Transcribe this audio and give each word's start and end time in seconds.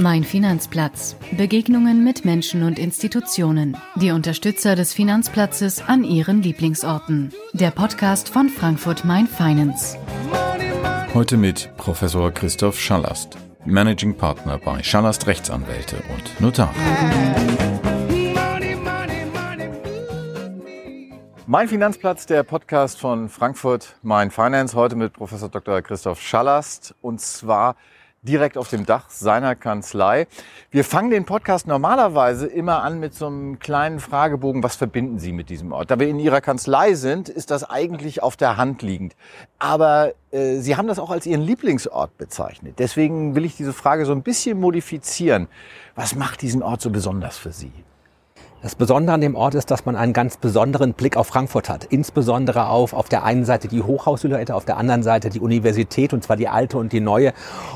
Mein 0.00 0.22
Finanzplatz. 0.22 1.16
Begegnungen 1.36 2.04
mit 2.04 2.24
Menschen 2.24 2.62
und 2.62 2.78
Institutionen. 2.78 3.76
Die 3.96 4.12
Unterstützer 4.12 4.76
des 4.76 4.92
Finanzplatzes 4.92 5.82
an 5.88 6.04
ihren 6.04 6.40
Lieblingsorten. 6.40 7.32
Der 7.52 7.72
Podcast 7.72 8.28
von 8.28 8.48
Frankfurt 8.48 9.04
Main 9.04 9.26
Finance. 9.26 9.98
Heute 11.14 11.36
mit 11.36 11.76
Professor 11.76 12.30
Christoph 12.30 12.78
Schallast, 12.78 13.36
Managing 13.64 14.14
Partner 14.14 14.58
bei 14.58 14.84
Schallast 14.84 15.26
Rechtsanwälte 15.26 15.96
und 16.14 16.40
Notar. 16.40 16.72
Mein 21.46 21.66
Finanzplatz, 21.66 22.26
der 22.26 22.44
Podcast 22.44 23.00
von 23.00 23.28
Frankfurt 23.28 23.96
Main 24.02 24.30
Finance, 24.30 24.76
heute 24.76 24.94
mit 24.94 25.12
Professor 25.14 25.48
Dr. 25.48 25.82
Christoph 25.82 26.20
Schallast 26.20 26.94
und 27.00 27.20
zwar 27.20 27.74
direkt 28.22 28.58
auf 28.58 28.68
dem 28.68 28.84
Dach 28.84 29.10
seiner 29.10 29.54
Kanzlei. 29.54 30.26
Wir 30.70 30.84
fangen 30.84 31.10
den 31.10 31.24
Podcast 31.24 31.66
normalerweise 31.66 32.46
immer 32.46 32.82
an 32.82 33.00
mit 33.00 33.14
so 33.14 33.26
einem 33.26 33.58
kleinen 33.58 34.00
Fragebogen, 34.00 34.62
was 34.62 34.76
verbinden 34.76 35.18
Sie 35.18 35.32
mit 35.32 35.50
diesem 35.50 35.72
Ort? 35.72 35.90
Da 35.90 35.98
wir 35.98 36.08
in 36.08 36.18
Ihrer 36.18 36.40
Kanzlei 36.40 36.94
sind, 36.94 37.28
ist 37.28 37.50
das 37.50 37.64
eigentlich 37.64 38.22
auf 38.22 38.36
der 38.36 38.56
Hand 38.56 38.82
liegend. 38.82 39.14
Aber 39.58 40.12
äh, 40.30 40.56
Sie 40.56 40.76
haben 40.76 40.88
das 40.88 40.98
auch 40.98 41.10
als 41.10 41.26
Ihren 41.26 41.42
Lieblingsort 41.42 42.16
bezeichnet. 42.18 42.74
Deswegen 42.78 43.34
will 43.34 43.44
ich 43.44 43.56
diese 43.56 43.72
Frage 43.72 44.04
so 44.04 44.12
ein 44.12 44.22
bisschen 44.22 44.60
modifizieren. 44.60 45.48
Was 45.94 46.14
macht 46.14 46.42
diesen 46.42 46.62
Ort 46.62 46.80
so 46.80 46.90
besonders 46.90 47.38
für 47.38 47.52
Sie? 47.52 47.72
Das 48.60 48.74
Besondere 48.74 49.14
an 49.14 49.20
dem 49.20 49.36
Ort 49.36 49.54
ist, 49.54 49.70
dass 49.70 49.86
man 49.86 49.94
einen 49.94 50.12
ganz 50.12 50.36
besonderen 50.36 50.92
Blick 50.92 51.16
auf 51.16 51.28
Frankfurt 51.28 51.68
hat. 51.68 51.84
Insbesondere 51.84 52.66
auf 52.66 52.92
auf 52.92 53.08
der 53.08 53.22
einen 53.22 53.44
Seite 53.44 53.68
die 53.68 53.82
Hochhaussilhouette, 53.82 54.52
auf 54.52 54.64
der 54.64 54.78
anderen 54.78 55.04
Seite 55.04 55.30
die 55.30 55.38
Universität, 55.38 56.12
und 56.12 56.24
zwar 56.24 56.36
die 56.36 56.48
alte 56.48 56.76
und 56.76 56.92
die 56.92 56.98
neue. 56.98 57.34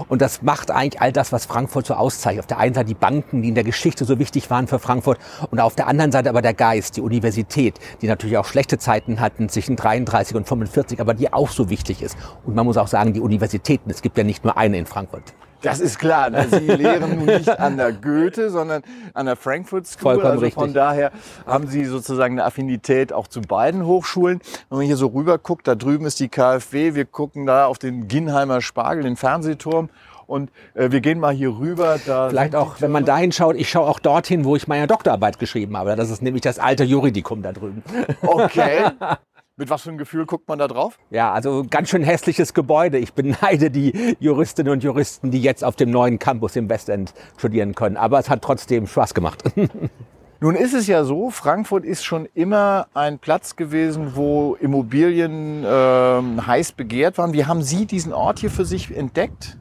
Und 0.08 0.20
das 0.20 0.42
macht 0.42 0.72
eigentlich 0.72 1.00
all 1.00 1.12
das, 1.12 1.30
was 1.30 1.46
Frankfurt 1.46 1.86
so 1.86 1.94
auszeichnet. 1.94 2.40
Auf 2.40 2.46
der 2.48 2.58
einen 2.58 2.74
Seite 2.74 2.88
die 2.88 2.94
Banken, 2.94 3.42
die 3.42 3.50
in 3.50 3.54
der 3.54 3.62
Geschichte 3.62 4.04
so 4.04 4.18
wichtig 4.18 4.50
waren 4.50 4.66
für 4.66 4.80
Frankfurt, 4.80 5.18
und 5.52 5.60
auf 5.60 5.76
der 5.76 5.86
anderen 5.86 6.10
Seite 6.10 6.28
aber 6.28 6.42
der 6.42 6.54
Geist, 6.54 6.96
die 6.96 7.00
Universität, 7.00 7.78
die 8.00 8.08
natürlich 8.08 8.36
auch 8.36 8.46
schlechte 8.46 8.76
Zeiten 8.76 9.20
hatten 9.20 9.48
zwischen 9.48 9.76
33 9.76 10.34
und 10.34 10.48
45, 10.48 11.00
aber 11.00 11.14
die 11.14 11.32
auch 11.32 11.50
so 11.50 11.70
wichtig 11.70 12.02
ist. 12.02 12.16
Und 12.44 12.56
man 12.56 12.66
muss 12.66 12.76
auch 12.76 12.88
sagen, 12.88 13.12
die 13.12 13.20
Universitäten, 13.20 13.88
es 13.88 14.02
gibt 14.02 14.18
ja 14.18 14.24
nicht 14.24 14.42
nur 14.42 14.56
eine 14.56 14.78
in 14.78 14.86
Frankfurt. 14.86 15.32
Das 15.62 15.80
ist 15.80 15.98
klar. 15.98 16.30
Ne? 16.30 16.46
Sie 16.50 16.58
lehren 16.66 17.16
nun 17.16 17.26
nicht 17.26 17.48
an 17.48 17.76
der 17.76 17.92
Goethe, 17.92 18.50
sondern 18.50 18.82
an 19.14 19.26
der 19.26 19.36
Frankfurt 19.36 19.86
School. 19.86 20.14
Vollkommen 20.14 20.32
also 20.32 20.50
von 20.50 20.64
richtig. 20.64 20.74
daher 20.74 21.12
haben 21.46 21.66
Sie 21.68 21.84
sozusagen 21.84 22.34
eine 22.34 22.44
Affinität 22.44 23.12
auch 23.12 23.28
zu 23.28 23.40
beiden 23.40 23.86
Hochschulen. 23.86 24.40
Wenn 24.68 24.78
man 24.78 24.86
hier 24.86 24.96
so 24.96 25.08
rüber 25.08 25.38
guckt, 25.38 25.66
da 25.66 25.74
drüben 25.74 26.06
ist 26.06 26.20
die 26.20 26.28
KfW. 26.28 26.94
Wir 26.94 27.04
gucken 27.04 27.46
da 27.46 27.66
auf 27.66 27.78
den 27.78 28.08
Ginnheimer 28.08 28.60
Spargel, 28.60 29.04
den 29.04 29.16
Fernsehturm. 29.16 29.88
Und 30.26 30.50
äh, 30.74 30.90
wir 30.90 31.00
gehen 31.00 31.20
mal 31.20 31.34
hier 31.34 31.58
rüber. 31.58 31.98
Vielleicht 31.98 32.54
auch, 32.54 32.80
wenn 32.80 32.90
man 32.90 33.04
dahin 33.04 33.32
schaut, 33.32 33.56
ich 33.56 33.68
schaue 33.68 33.88
auch 33.88 33.98
dorthin, 33.98 34.44
wo 34.44 34.56
ich 34.56 34.66
meine 34.66 34.86
Doktorarbeit 34.86 35.38
geschrieben 35.38 35.76
habe. 35.76 35.94
Das 35.96 36.10
ist 36.10 36.22
nämlich 36.22 36.42
das 36.42 36.58
alte 36.58 36.84
Juridikum 36.84 37.42
da 37.42 37.52
drüben. 37.52 37.82
Okay. 38.22 38.84
Mit 39.62 39.70
was 39.70 39.82
für 39.82 39.90
einem 39.90 39.98
Gefühl 39.98 40.26
guckt 40.26 40.48
man 40.48 40.58
da 40.58 40.66
drauf? 40.66 40.98
Ja, 41.10 41.32
also 41.32 41.64
ganz 41.70 41.88
schön 41.88 42.02
hässliches 42.02 42.52
Gebäude. 42.52 42.98
Ich 42.98 43.12
beneide 43.12 43.70
die 43.70 44.16
Juristinnen 44.18 44.72
und 44.72 44.82
Juristen, 44.82 45.30
die 45.30 45.40
jetzt 45.40 45.62
auf 45.62 45.76
dem 45.76 45.92
neuen 45.92 46.18
Campus 46.18 46.56
im 46.56 46.68
Westend 46.68 47.14
studieren 47.36 47.76
können. 47.76 47.96
Aber 47.96 48.18
es 48.18 48.28
hat 48.28 48.42
trotzdem 48.42 48.88
Spaß 48.88 49.14
gemacht. 49.14 49.44
Nun 50.40 50.56
ist 50.56 50.74
es 50.74 50.88
ja 50.88 51.04
so, 51.04 51.30
Frankfurt 51.30 51.84
ist 51.84 52.04
schon 52.04 52.26
immer 52.34 52.88
ein 52.92 53.20
Platz 53.20 53.54
gewesen, 53.54 54.16
wo 54.16 54.56
Immobilien 54.56 55.64
ähm, 55.64 56.44
heiß 56.44 56.72
begehrt 56.72 57.16
waren. 57.16 57.32
Wie 57.32 57.44
haben 57.44 57.62
Sie 57.62 57.86
diesen 57.86 58.12
Ort 58.12 58.40
hier 58.40 58.50
für 58.50 58.64
sich 58.64 58.90
entdeckt? 58.90 59.58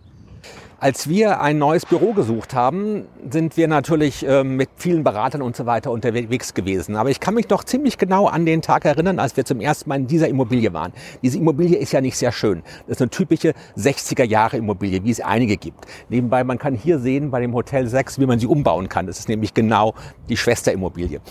Als 0.82 1.08
wir 1.08 1.42
ein 1.42 1.60
neues 1.60 1.86
Büro 1.86 2.14
gesucht 2.14 2.56
haben, 2.56 3.06
sind 3.30 3.56
wir 3.56 3.68
natürlich 3.68 4.26
ähm, 4.28 4.56
mit 4.56 4.68
vielen 4.78 5.04
Beratern 5.04 5.44
und 5.44 5.56
so 5.56 5.68
weiter 5.68 5.92
unterwegs 5.92 6.56
gewesen. 6.56 6.96
Aber 6.96 7.12
ich 7.12 7.20
kann 7.20 7.36
mich 7.36 7.48
noch 7.50 7.64
ziemlich 7.64 8.00
genau 8.00 8.26
an 8.26 8.48
den 8.48 8.64
Tag 8.64 8.86
erinnern, 8.86 9.20
als 9.20 9.38
wir 9.38 9.46
zum 9.46 9.60
ersten 9.60 9.90
Mal 9.90 9.98
in 9.98 10.08
dieser 10.08 10.28
Immobilie 10.28 10.74
waren. 10.74 10.92
Diese 11.22 11.38
Immobilie 11.38 11.78
ist 11.78 11.92
ja 11.92 12.02
nicht 12.02 12.18
sehr 12.18 12.32
schön. 12.32 12.64
Das 12.88 12.98
ist 12.98 13.02
eine 13.04 13.12
typische 13.12 13.54
60er 13.78 14.24
Jahre 14.24 14.58
Immobilie, 14.58 15.04
wie 15.04 15.12
es 15.12 15.22
einige 15.22 15.56
gibt. 15.56 15.86
Nebenbei, 16.10 16.44
man 16.44 16.58
kann 16.58 16.74
hier 16.74 16.98
sehen 16.98 17.30
bei 17.30 17.42
dem 17.42 17.54
Hotel 17.54 17.86
6, 17.86 18.18
wie 18.18 18.26
man 18.26 18.40
sie 18.40 18.48
umbauen 18.48 18.90
kann. 18.90 19.06
Das 19.06 19.20
ist 19.20 19.30
nämlich 19.30 19.54
genau 19.54 19.94
die 20.30 20.38
Schwesterimmobilie. 20.38 21.22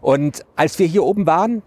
Und 0.00 0.46
als 0.54 0.78
wir 0.78 0.86
hier 0.86 1.02
oben 1.02 1.26
waren, 1.26 1.64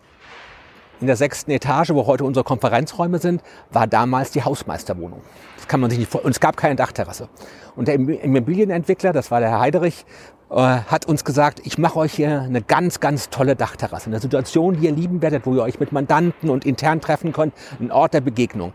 in 1.03 1.07
der 1.07 1.17
sechsten 1.17 1.51
Etage, 1.51 1.89
wo 1.89 2.07
heute 2.07 2.23
unsere 2.23 2.45
Konferenzräume 2.45 3.19
sind, 3.19 3.43
war 3.71 3.87
damals 3.87 4.31
die 4.31 4.43
Hausmeisterwohnung. 4.43 5.21
Das 5.57 5.67
kann 5.67 5.81
man 5.81 5.89
sich 5.89 5.99
nicht 5.99 6.09
vor. 6.09 6.23
Und 6.23 6.31
es 6.31 6.39
gab 6.39 6.55
keine 6.55 6.77
Dachterrasse. 6.77 7.27
Und 7.75 7.89
der 7.89 7.95
Immobilienentwickler, 7.95 9.11
das 9.11 9.29
war 9.29 9.41
der 9.41 9.49
Herr 9.49 9.59
Heiderich, 9.59 10.05
äh, 10.49 10.55
hat 10.55 11.05
uns 11.05 11.25
gesagt, 11.25 11.59
ich 11.65 11.77
mache 11.77 11.99
euch 11.99 12.13
hier 12.13 12.41
eine 12.41 12.61
ganz, 12.61 13.01
ganz 13.01 13.29
tolle 13.29 13.57
Dachterrasse. 13.57 14.07
Eine 14.07 14.21
Situation, 14.21 14.79
die 14.79 14.85
ihr 14.85 14.93
lieben 14.93 15.21
werdet, 15.21 15.45
wo 15.45 15.53
ihr 15.53 15.63
euch 15.63 15.77
mit 15.79 15.91
Mandanten 15.91 16.49
und 16.49 16.63
intern 16.65 17.01
treffen 17.01 17.33
könnt. 17.33 17.53
Ein 17.81 17.91
Ort 17.91 18.13
der 18.13 18.21
Begegnung. 18.21 18.73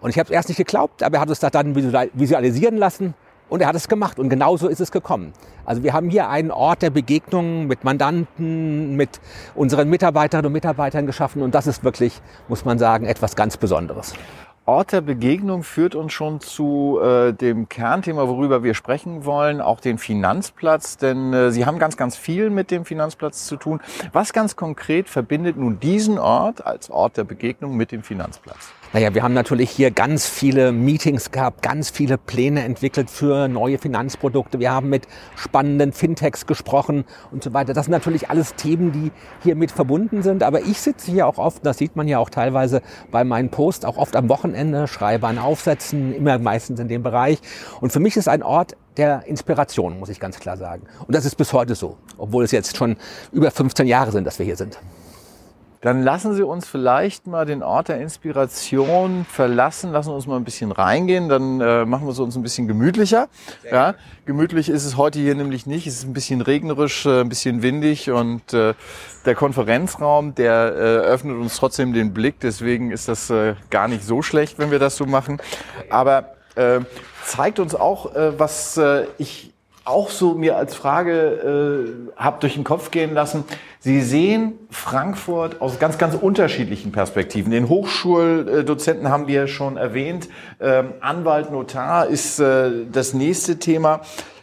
Und 0.00 0.10
ich 0.10 0.18
habe 0.18 0.26
es 0.28 0.30
erst 0.30 0.48
nicht 0.50 0.58
geglaubt, 0.58 1.02
aber 1.02 1.16
er 1.16 1.20
hat 1.22 1.30
es 1.30 1.40
da 1.40 1.48
dann 1.48 1.74
visual- 1.74 2.10
visualisieren 2.12 2.76
lassen 2.76 3.14
und 3.48 3.60
er 3.60 3.68
hat 3.68 3.74
es 3.74 3.88
gemacht. 3.88 4.18
Und 4.18 4.28
genauso 4.28 4.68
ist 4.68 4.80
es 4.80 4.90
gekommen. 4.90 5.32
Also 5.64 5.82
wir 5.82 5.92
haben 5.92 6.10
hier 6.10 6.28
einen 6.28 6.50
Ort 6.50 6.82
der 6.82 6.90
Begegnung 6.90 7.66
mit 7.66 7.84
Mandanten, 7.84 8.96
mit 8.96 9.20
unseren 9.54 9.88
Mitarbeiterinnen 9.88 10.46
und 10.46 10.52
Mitarbeitern 10.52 11.06
geschaffen. 11.06 11.42
Und 11.42 11.54
das 11.54 11.66
ist 11.66 11.84
wirklich, 11.84 12.20
muss 12.48 12.64
man 12.64 12.78
sagen, 12.78 13.06
etwas 13.06 13.36
ganz 13.36 13.56
Besonderes. 13.56 14.14
Ort 14.68 14.92
der 14.92 15.00
Begegnung 15.00 15.62
führt 15.62 15.94
uns 15.94 16.12
schon 16.12 16.40
zu 16.42 17.00
äh, 17.02 17.32
dem 17.32 17.70
Kernthema, 17.70 18.28
worüber 18.28 18.62
wir 18.62 18.74
sprechen 18.74 19.24
wollen, 19.24 19.62
auch 19.62 19.80
den 19.80 19.96
Finanzplatz. 19.96 20.98
Denn 20.98 21.32
äh, 21.32 21.50
Sie 21.50 21.64
haben 21.64 21.78
ganz, 21.78 21.96
ganz 21.96 22.18
viel 22.18 22.50
mit 22.50 22.70
dem 22.70 22.84
Finanzplatz 22.84 23.46
zu 23.46 23.56
tun. 23.56 23.80
Was 24.12 24.34
ganz 24.34 24.56
konkret 24.56 25.08
verbindet 25.08 25.56
nun 25.56 25.80
diesen 25.80 26.18
Ort 26.18 26.66
als 26.66 26.90
Ort 26.90 27.16
der 27.16 27.24
Begegnung 27.24 27.78
mit 27.78 27.92
dem 27.92 28.02
Finanzplatz? 28.02 28.74
Naja, 28.94 29.14
wir 29.14 29.22
haben 29.22 29.34
natürlich 29.34 29.70
hier 29.70 29.90
ganz 29.90 30.26
viele 30.26 30.72
Meetings 30.72 31.30
gehabt, 31.30 31.60
ganz 31.60 31.90
viele 31.90 32.16
Pläne 32.16 32.64
entwickelt 32.64 33.10
für 33.10 33.46
neue 33.46 33.76
Finanzprodukte. 33.76 34.60
Wir 34.60 34.72
haben 34.72 34.88
mit 34.88 35.06
spannenden 35.36 35.92
Fintechs 35.92 36.46
gesprochen 36.46 37.04
und 37.30 37.44
so 37.44 37.52
weiter. 37.52 37.74
Das 37.74 37.84
sind 37.84 37.92
natürlich 37.92 38.30
alles 38.30 38.54
Themen, 38.54 38.90
die 38.92 39.12
hier 39.42 39.56
mit 39.56 39.72
verbunden 39.72 40.22
sind. 40.22 40.42
Aber 40.42 40.62
ich 40.62 40.80
sitze 40.80 41.12
hier 41.12 41.26
auch 41.26 41.36
oft, 41.36 41.66
das 41.66 41.76
sieht 41.76 41.96
man 41.96 42.08
ja 42.08 42.18
auch 42.18 42.30
teilweise 42.30 42.80
bei 43.10 43.24
meinen 43.24 43.50
Posts, 43.50 43.84
auch 43.84 43.98
oft 43.98 44.16
am 44.16 44.30
Wochenende, 44.30 44.88
schreibe 44.88 45.26
an 45.26 45.36
Aufsätzen, 45.38 46.14
immer 46.14 46.38
meistens 46.38 46.80
in 46.80 46.88
dem 46.88 47.02
Bereich. 47.02 47.40
Und 47.82 47.92
für 47.92 48.00
mich 48.00 48.16
ist 48.16 48.26
ein 48.26 48.42
Ort 48.42 48.74
der 48.96 49.26
Inspiration, 49.26 49.98
muss 49.98 50.08
ich 50.08 50.18
ganz 50.18 50.40
klar 50.40 50.56
sagen. 50.56 50.84
Und 51.06 51.14
das 51.14 51.26
ist 51.26 51.34
bis 51.34 51.52
heute 51.52 51.74
so, 51.74 51.98
obwohl 52.16 52.42
es 52.42 52.52
jetzt 52.52 52.78
schon 52.78 52.96
über 53.32 53.50
15 53.50 53.86
Jahre 53.86 54.12
sind, 54.12 54.24
dass 54.24 54.38
wir 54.38 54.46
hier 54.46 54.56
sind. 54.56 54.78
Dann 55.80 56.02
lassen 56.02 56.34
Sie 56.34 56.42
uns 56.42 56.66
vielleicht 56.66 57.26
mal 57.26 57.46
den 57.46 57.62
Ort 57.62 57.88
der 57.88 58.00
Inspiration 58.00 59.24
verlassen, 59.24 59.92
lassen 59.92 60.10
uns 60.10 60.26
mal 60.26 60.36
ein 60.36 60.44
bisschen 60.44 60.72
reingehen, 60.72 61.28
dann 61.28 61.60
äh, 61.60 61.84
machen 61.84 62.06
wir 62.06 62.12
es 62.12 62.18
uns 62.18 62.36
ein 62.36 62.42
bisschen 62.42 62.66
gemütlicher. 62.66 63.28
Ja, 63.70 63.94
gemütlich 64.26 64.68
ist 64.68 64.84
es 64.84 64.96
heute 64.96 65.20
hier 65.20 65.36
nämlich 65.36 65.66
nicht, 65.66 65.86
es 65.86 65.98
ist 65.98 66.04
ein 66.04 66.12
bisschen 66.12 66.40
regnerisch, 66.40 67.06
äh, 67.06 67.20
ein 67.20 67.28
bisschen 67.28 67.62
windig 67.62 68.10
und 68.10 68.52
äh, 68.52 68.74
der 69.24 69.34
Konferenzraum, 69.34 70.34
der 70.34 70.74
äh, 70.74 70.80
öffnet 71.06 71.36
uns 71.36 71.56
trotzdem 71.56 71.92
den 71.92 72.12
Blick, 72.12 72.40
deswegen 72.40 72.90
ist 72.90 73.06
das 73.08 73.30
äh, 73.30 73.54
gar 73.70 73.86
nicht 73.86 74.04
so 74.04 74.20
schlecht, 74.22 74.58
wenn 74.58 74.70
wir 74.72 74.80
das 74.80 74.96
so 74.96 75.06
machen. 75.06 75.40
Aber 75.90 76.34
äh, 76.56 76.80
zeigt 77.24 77.60
uns 77.60 77.74
auch, 77.74 78.14
äh, 78.16 78.38
was 78.38 78.76
äh, 78.78 79.06
ich 79.18 79.52
auch 79.88 80.10
so 80.10 80.34
mir 80.34 80.56
als 80.56 80.74
Frage 80.74 82.10
äh, 82.16 82.20
habe 82.20 82.40
durch 82.40 82.54
den 82.54 82.64
Kopf 82.64 82.90
gehen 82.90 83.14
lassen. 83.14 83.44
Sie 83.80 84.02
sehen 84.02 84.54
Frankfurt 84.70 85.60
aus 85.60 85.78
ganz, 85.78 85.98
ganz 85.98 86.14
unterschiedlichen 86.14 86.92
Perspektiven. 86.92 87.50
Den 87.50 87.68
Hochschuldozenten 87.68 89.08
haben 89.08 89.26
wir 89.28 89.46
schon 89.46 89.76
erwähnt. 89.76 90.28
Ähm, 90.60 90.92
Anwalt, 91.00 91.50
Notar 91.50 92.06
ist 92.06 92.38
äh, 92.38 92.70
das 92.92 93.14
nächste 93.14 93.58
Thema. 93.58 94.00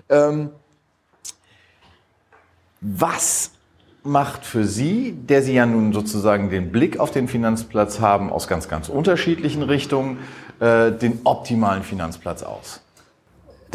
Ähm, 0.09 0.49
was 2.81 3.51
macht 4.03 4.45
für 4.45 4.65
Sie, 4.65 5.13
der 5.13 5.41
Sie 5.41 5.53
ja 5.53 5.65
nun 5.65 5.91
sozusagen 5.93 6.49
den 6.49 6.71
Blick 6.71 6.99
auf 6.99 7.11
den 7.11 7.27
Finanzplatz 7.27 7.99
haben, 7.99 8.31
aus 8.31 8.47
ganz, 8.47 8.67
ganz 8.67 8.89
unterschiedlichen 8.89 9.63
Richtungen, 9.63 10.19
äh, 10.59 10.91
den 10.91 11.21
optimalen 11.23 11.83
Finanzplatz 11.83 12.43
aus? 12.43 12.84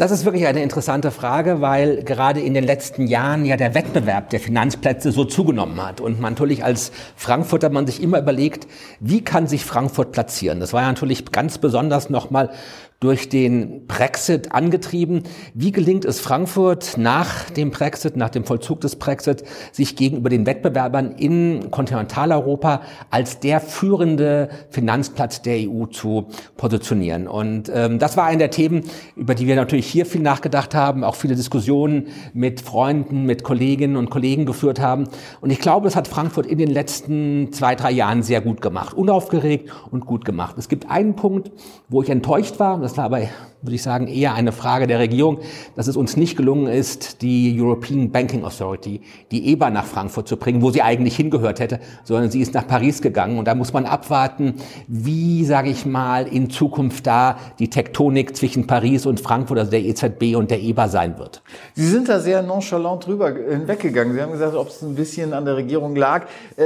Das 0.01 0.09
ist 0.09 0.25
wirklich 0.25 0.47
eine 0.47 0.63
interessante 0.63 1.11
Frage, 1.11 1.61
weil 1.61 2.03
gerade 2.03 2.39
in 2.39 2.55
den 2.55 2.63
letzten 2.63 3.05
Jahren 3.05 3.45
ja 3.45 3.55
der 3.55 3.75
Wettbewerb 3.75 4.31
der 4.31 4.39
Finanzplätze 4.39 5.11
so 5.11 5.25
zugenommen 5.25 5.79
hat 5.79 6.01
und 6.01 6.19
man 6.19 6.33
natürlich 6.33 6.65
als 6.65 6.91
Frankfurter 7.15 7.69
man 7.69 7.85
sich 7.85 8.01
immer 8.01 8.17
überlegt, 8.17 8.65
wie 8.99 9.23
kann 9.23 9.45
sich 9.45 9.63
Frankfurt 9.63 10.11
platzieren? 10.11 10.59
Das 10.59 10.73
war 10.73 10.81
ja 10.81 10.87
natürlich 10.87 11.31
ganz 11.31 11.59
besonders 11.59 12.09
nochmal 12.09 12.49
durch 13.01 13.29
den 13.29 13.87
Brexit 13.87 14.51
angetrieben. 14.53 15.23
Wie 15.55 15.71
gelingt 15.71 16.05
es 16.05 16.19
Frankfurt 16.19 16.99
nach 16.99 17.49
dem 17.49 17.71
Brexit, 17.71 18.15
nach 18.15 18.29
dem 18.29 18.45
Vollzug 18.45 18.79
des 18.79 18.95
Brexit, 18.95 19.43
sich 19.71 19.95
gegenüber 19.95 20.29
den 20.29 20.45
Wettbewerbern 20.45 21.13
in 21.17 21.71
Kontinentaleuropa 21.71 22.81
als 23.09 23.39
der 23.39 23.59
führende 23.59 24.49
Finanzplatz 24.69 25.41
der 25.41 25.67
EU 25.67 25.87
zu 25.87 26.27
positionieren? 26.57 27.27
Und 27.27 27.71
ähm, 27.73 27.97
das 27.97 28.17
war 28.17 28.25
eine 28.25 28.37
der 28.37 28.51
Themen, 28.51 28.83
über 29.15 29.33
die 29.33 29.47
wir 29.47 29.55
natürlich 29.55 29.87
hier 29.87 30.05
viel 30.05 30.21
nachgedacht 30.21 30.75
haben, 30.75 31.03
auch 31.03 31.15
viele 31.15 31.35
Diskussionen 31.35 32.09
mit 32.33 32.61
Freunden, 32.61 33.25
mit 33.25 33.41
Kolleginnen 33.41 33.95
und 33.95 34.11
Kollegen 34.11 34.45
geführt 34.45 34.79
haben. 34.79 35.05
Und 35.41 35.49
ich 35.49 35.59
glaube, 35.59 35.85
das 35.85 35.95
hat 35.95 36.07
Frankfurt 36.07 36.45
in 36.45 36.59
den 36.59 36.69
letzten 36.69 37.51
zwei, 37.51 37.73
drei 37.73 37.89
Jahren 37.89 38.21
sehr 38.21 38.41
gut 38.41 38.61
gemacht, 38.61 38.93
unaufgeregt 38.93 39.71
und 39.89 40.05
gut 40.05 40.23
gemacht. 40.23 40.55
Es 40.59 40.69
gibt 40.69 40.91
einen 40.91 41.15
Punkt, 41.15 41.49
wo 41.89 42.03
ich 42.03 42.09
enttäuscht 42.11 42.59
war, 42.59 42.79
war 42.97 43.05
aber, 43.05 43.19
würde 43.61 43.75
ich 43.75 43.83
sagen, 43.83 44.07
eher 44.07 44.33
eine 44.33 44.51
Frage 44.51 44.87
der 44.87 44.99
Regierung, 44.99 45.39
dass 45.75 45.87
es 45.87 45.95
uns 45.95 46.17
nicht 46.17 46.37
gelungen 46.37 46.67
ist, 46.67 47.21
die 47.21 47.55
European 47.59 48.11
Banking 48.11 48.43
Authority, 48.43 49.01
die 49.31 49.51
EBA 49.51 49.69
nach 49.69 49.85
Frankfurt 49.85 50.27
zu 50.27 50.37
bringen, 50.37 50.61
wo 50.61 50.71
sie 50.71 50.81
eigentlich 50.81 51.15
hingehört 51.15 51.59
hätte, 51.59 51.79
sondern 52.03 52.31
sie 52.31 52.41
ist 52.41 52.53
nach 52.53 52.67
Paris 52.67 53.01
gegangen. 53.01 53.37
Und 53.37 53.45
da 53.45 53.55
muss 53.55 53.73
man 53.73 53.85
abwarten, 53.85 54.55
wie, 54.87 55.45
sage 55.45 55.69
ich 55.69 55.85
mal, 55.85 56.27
in 56.27 56.49
Zukunft 56.49 57.07
da 57.07 57.37
die 57.59 57.69
Tektonik 57.69 58.35
zwischen 58.35 58.67
Paris 58.67 59.05
und 59.05 59.19
Frankfurt, 59.19 59.59
also 59.59 59.71
der 59.71 59.81
EZB 59.81 60.35
und 60.35 60.51
der 60.51 60.61
EBA 60.61 60.87
sein 60.87 61.17
wird. 61.19 61.41
Sie 61.75 61.87
sind 61.87 62.09
da 62.09 62.19
sehr 62.19 62.41
nonchalant 62.41 63.05
drüber 63.05 63.33
hinweggegangen. 63.33 64.13
Sie 64.13 64.21
haben 64.21 64.31
gesagt, 64.31 64.55
ob 64.55 64.69
es 64.69 64.81
ein 64.81 64.95
bisschen 64.95 65.33
an 65.33 65.45
der 65.45 65.55
Regierung 65.55 65.95
lag. 65.95 66.25
Äh, 66.57 66.63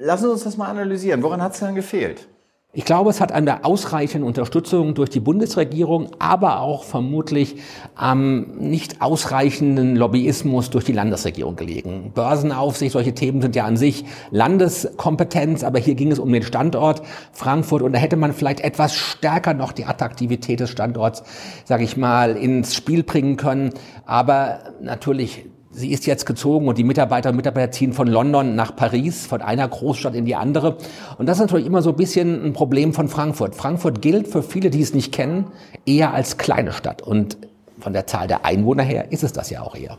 lassen 0.00 0.24
Sie 0.24 0.30
uns 0.30 0.44
das 0.44 0.56
mal 0.56 0.68
analysieren. 0.68 1.22
Woran 1.22 1.42
hat 1.42 1.54
es 1.54 1.60
denn 1.60 1.74
gefehlt? 1.74 2.28
Ich 2.76 2.84
glaube, 2.84 3.08
es 3.08 3.22
hat 3.22 3.32
an 3.32 3.46
der 3.46 3.64
ausreichenden 3.64 4.28
Unterstützung 4.28 4.92
durch 4.92 5.08
die 5.08 5.18
Bundesregierung, 5.18 6.10
aber 6.18 6.60
auch 6.60 6.84
vermutlich 6.84 7.56
am 7.94 8.58
nicht 8.58 9.00
ausreichenden 9.00 9.96
Lobbyismus 9.96 10.68
durch 10.68 10.84
die 10.84 10.92
Landesregierung 10.92 11.56
gelegen. 11.56 12.12
Börsenaufsicht, 12.14 12.92
solche 12.92 13.14
Themen 13.14 13.40
sind 13.40 13.56
ja 13.56 13.64
an 13.64 13.78
sich 13.78 14.04
Landeskompetenz, 14.30 15.64
aber 15.64 15.78
hier 15.78 15.94
ging 15.94 16.12
es 16.12 16.18
um 16.18 16.30
den 16.30 16.42
Standort 16.42 17.00
Frankfurt 17.32 17.80
und 17.80 17.94
da 17.94 17.98
hätte 17.98 18.16
man 18.16 18.34
vielleicht 18.34 18.60
etwas 18.60 18.94
stärker 18.94 19.54
noch 19.54 19.72
die 19.72 19.86
Attraktivität 19.86 20.60
des 20.60 20.68
Standorts, 20.68 21.22
sage 21.64 21.82
ich 21.82 21.96
mal, 21.96 22.36
ins 22.36 22.74
Spiel 22.74 23.04
bringen 23.04 23.38
können. 23.38 23.70
Aber 24.04 24.58
natürlich 24.82 25.46
Sie 25.78 25.92
ist 25.92 26.06
jetzt 26.06 26.24
gezogen 26.24 26.68
und 26.68 26.78
die 26.78 26.84
Mitarbeiter 26.84 27.28
und 27.28 27.36
Mitarbeiter 27.36 27.70
ziehen 27.70 27.92
von 27.92 28.06
London 28.06 28.54
nach 28.54 28.74
Paris, 28.74 29.26
von 29.26 29.42
einer 29.42 29.68
Großstadt 29.68 30.14
in 30.14 30.24
die 30.24 30.34
andere. 30.34 30.78
Und 31.18 31.26
das 31.26 31.36
ist 31.36 31.42
natürlich 31.42 31.66
immer 31.66 31.82
so 31.82 31.90
ein 31.90 31.96
bisschen 31.96 32.46
ein 32.46 32.54
Problem 32.54 32.94
von 32.94 33.08
Frankfurt. 33.08 33.54
Frankfurt 33.54 34.00
gilt 34.00 34.26
für 34.26 34.42
viele, 34.42 34.70
die 34.70 34.80
es 34.80 34.94
nicht 34.94 35.12
kennen, 35.12 35.48
eher 35.84 36.14
als 36.14 36.38
kleine 36.38 36.72
Stadt. 36.72 37.02
Und 37.02 37.36
von 37.78 37.92
der 37.92 38.06
Zahl 38.06 38.26
der 38.26 38.46
Einwohner 38.46 38.84
her 38.84 39.12
ist 39.12 39.22
es 39.22 39.34
das 39.34 39.50
ja 39.50 39.60
auch 39.60 39.76
eher. 39.76 39.98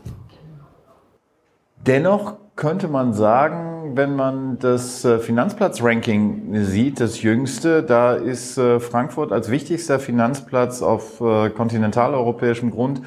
Dennoch 1.86 2.34
könnte 2.56 2.88
man 2.88 3.12
sagen, 3.12 3.92
wenn 3.94 4.16
man 4.16 4.58
das 4.58 5.04
äh, 5.04 5.20
Finanzplatz-Ranking 5.20 6.64
sieht, 6.64 6.98
das 6.98 7.22
jüngste, 7.22 7.84
da 7.84 8.14
ist 8.14 8.58
äh, 8.58 8.80
Frankfurt 8.80 9.30
als 9.30 9.48
wichtigster 9.48 10.00
Finanzplatz 10.00 10.82
auf 10.82 11.20
äh, 11.20 11.50
kontinentaleuropäischem 11.50 12.72
Grund 12.72 13.00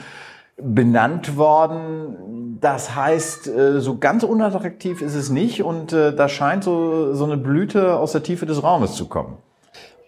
benannt 0.57 1.37
worden. 1.37 2.57
Das 2.61 2.95
heißt, 2.95 3.47
äh, 3.47 3.81
so 3.81 3.97
ganz 3.97 4.23
unattraktiv 4.23 5.01
ist 5.01 5.15
es 5.15 5.29
nicht 5.29 5.63
und 5.63 5.93
äh, 5.93 6.15
da 6.15 6.27
scheint 6.29 6.63
so, 6.63 7.13
so 7.13 7.25
eine 7.25 7.37
Blüte 7.37 7.97
aus 7.97 8.11
der 8.11 8.23
Tiefe 8.23 8.45
des 8.45 8.63
Raumes 8.63 8.93
zu 8.93 9.07
kommen. 9.07 9.37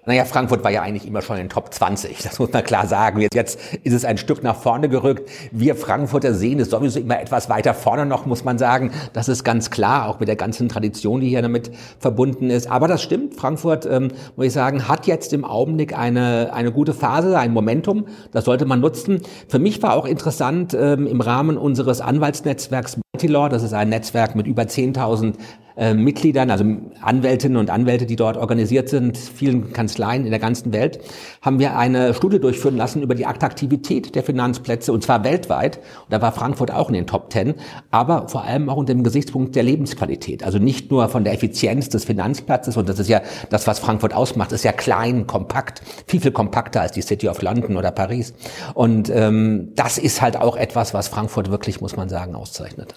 Naja, 0.06 0.26
Frankfurt 0.26 0.66
war 0.66 0.72
ja 0.72 0.82
eigentlich 0.82 1.08
immer 1.08 1.22
schon 1.22 1.38
in 1.38 1.44
den 1.44 1.50
Top 1.50 1.74
20, 1.74 2.22
das 2.24 2.38
muss 2.38 2.52
man 2.52 2.62
klar 2.64 2.88
sagen. 2.88 3.26
Jetzt, 3.34 3.58
ist 3.84 3.94
es 3.94 4.04
ein 4.04 4.18
Stück 4.18 4.44
nach 4.44 4.58
vorne 4.58 4.90
gerückt. 4.90 5.30
Wir 5.52 5.78
Frankfurter 5.78 6.34
sehen 6.34 6.60
es 6.60 6.72
sowieso 6.72 7.00
immer 7.00 7.22
etwas 7.22 7.50
weiter 7.50 7.74
vorne 7.74 8.06
noch, 8.06 8.26
muss 8.26 8.44
man 8.44 8.58
sagen. 8.58 8.92
Das 9.14 9.30
ist 9.30 9.46
ganz 9.46 9.72
klar, 9.72 10.10
auch 10.10 10.20
mit 10.20 10.28
der 10.28 10.36
ganzen 10.36 10.68
Tradition, 10.68 11.22
die 11.22 11.30
hier 11.30 11.42
damit 11.42 11.72
verbunden 12.00 12.50
ist. 12.50 12.70
Aber 12.70 12.90
das 12.90 13.02
stimmt, 13.02 13.36
Frankfurt, 13.36 13.86
ähm, 13.86 14.10
muss 14.36 14.48
ich 14.48 14.54
sagen, 14.54 14.90
hat 14.90 15.08
jetzt 15.08 15.32
im 15.32 15.46
Augenblick 15.46 15.98
eine, 15.98 16.52
eine 16.54 16.74
gute 16.74 16.94
Phase, 16.94 17.40
ein 17.40 17.54
Momentum. 17.54 18.08
Das 18.34 18.44
sollte 18.44 18.66
man 18.66 18.82
nutzen. 18.82 19.22
Für 19.48 19.60
mich 19.60 19.82
war 19.84 19.94
auch 19.96 20.06
interessant, 20.06 20.74
ähm, 20.78 21.08
im 21.08 21.22
Rahmen 21.22 21.58
unseres 21.58 22.02
Anwaltsnetzwerks 22.02 22.98
Multilaw, 23.14 23.48
das 23.48 23.64
ist 23.64 23.74
ein 23.74 23.88
Netzwerk 23.88 24.36
mit 24.36 24.48
über 24.48 24.64
10.000 24.64 25.36
äh, 25.76 25.94
Mitgliedern, 25.94 26.52
also 26.52 26.66
Anwältinnen 27.02 27.58
und 27.58 27.70
Anwälte, 27.70 28.06
die 28.06 28.16
dort 28.16 28.38
organisiert 28.38 28.90
sind, 28.90 29.18
vielen 29.18 29.74
Kanzleien 29.74 30.26
in 30.26 30.32
der 30.32 30.40
ganzen 30.40 30.74
Welt, 30.74 31.00
haben 31.42 31.60
wir 31.60 31.78
eine 31.78 32.14
Studie 32.14 32.40
durchführen 32.40 32.78
lassen 32.78 33.02
über 33.02 33.16
die 33.16 33.26
Attraktivität 33.26 34.16
der 34.16 34.24
Finanzplätze 34.24 34.92
und 34.92 35.04
zwar 35.04 35.24
weltweit. 35.24 35.78
Und 35.78 36.12
da 36.12 36.22
war 36.22 36.32
Frankfurt 36.32 36.72
auch 36.72 36.90
in 36.90 36.96
den 36.96 37.08
Top 37.08 37.30
Ten, 37.30 37.56
aber 37.92 38.28
vor 38.28 38.44
allem 38.44 38.70
auch 38.70 38.78
unter 38.78 38.94
dem 38.94 39.04
Gesichtspunkt 39.04 39.56
der 39.56 39.64
Lebensqualität. 39.64 40.44
Also 40.44 40.60
nicht 40.60 40.92
nur 40.92 41.10
von 41.10 41.24
der 41.24 41.34
Effizienz 41.34 41.90
des 41.90 42.06
Finanzplatzes 42.06 42.78
und 42.78 42.90
das 42.90 43.00
ist 43.00 43.10
ja 43.10 43.22
das, 43.50 43.68
was 43.68 43.80
Frankfurt 43.80 44.14
ausmacht, 44.14 44.52
ist 44.52 44.64
ja 44.64 44.72
klein, 44.72 45.28
kompakt, 45.28 45.82
viel 46.08 46.22
viel 46.22 46.32
kompakter 46.32 46.82
als 46.82 46.92
die 46.92 47.02
City 47.02 47.30
of 47.30 47.42
London 47.42 47.78
oder 47.78 47.92
Paris. 47.92 48.34
Und 48.74 49.10
ähm, 49.10 49.72
das 49.76 49.98
ist 49.98 50.22
halt 50.22 50.38
auch 50.38 50.56
etwas, 50.56 50.94
was 50.94 51.08
Frankfurt 51.08 51.52
wirklich, 51.52 51.82
muss 51.82 51.96
man 51.96 52.10
sagen, 52.10 52.36
auszeichnet. 52.36 52.96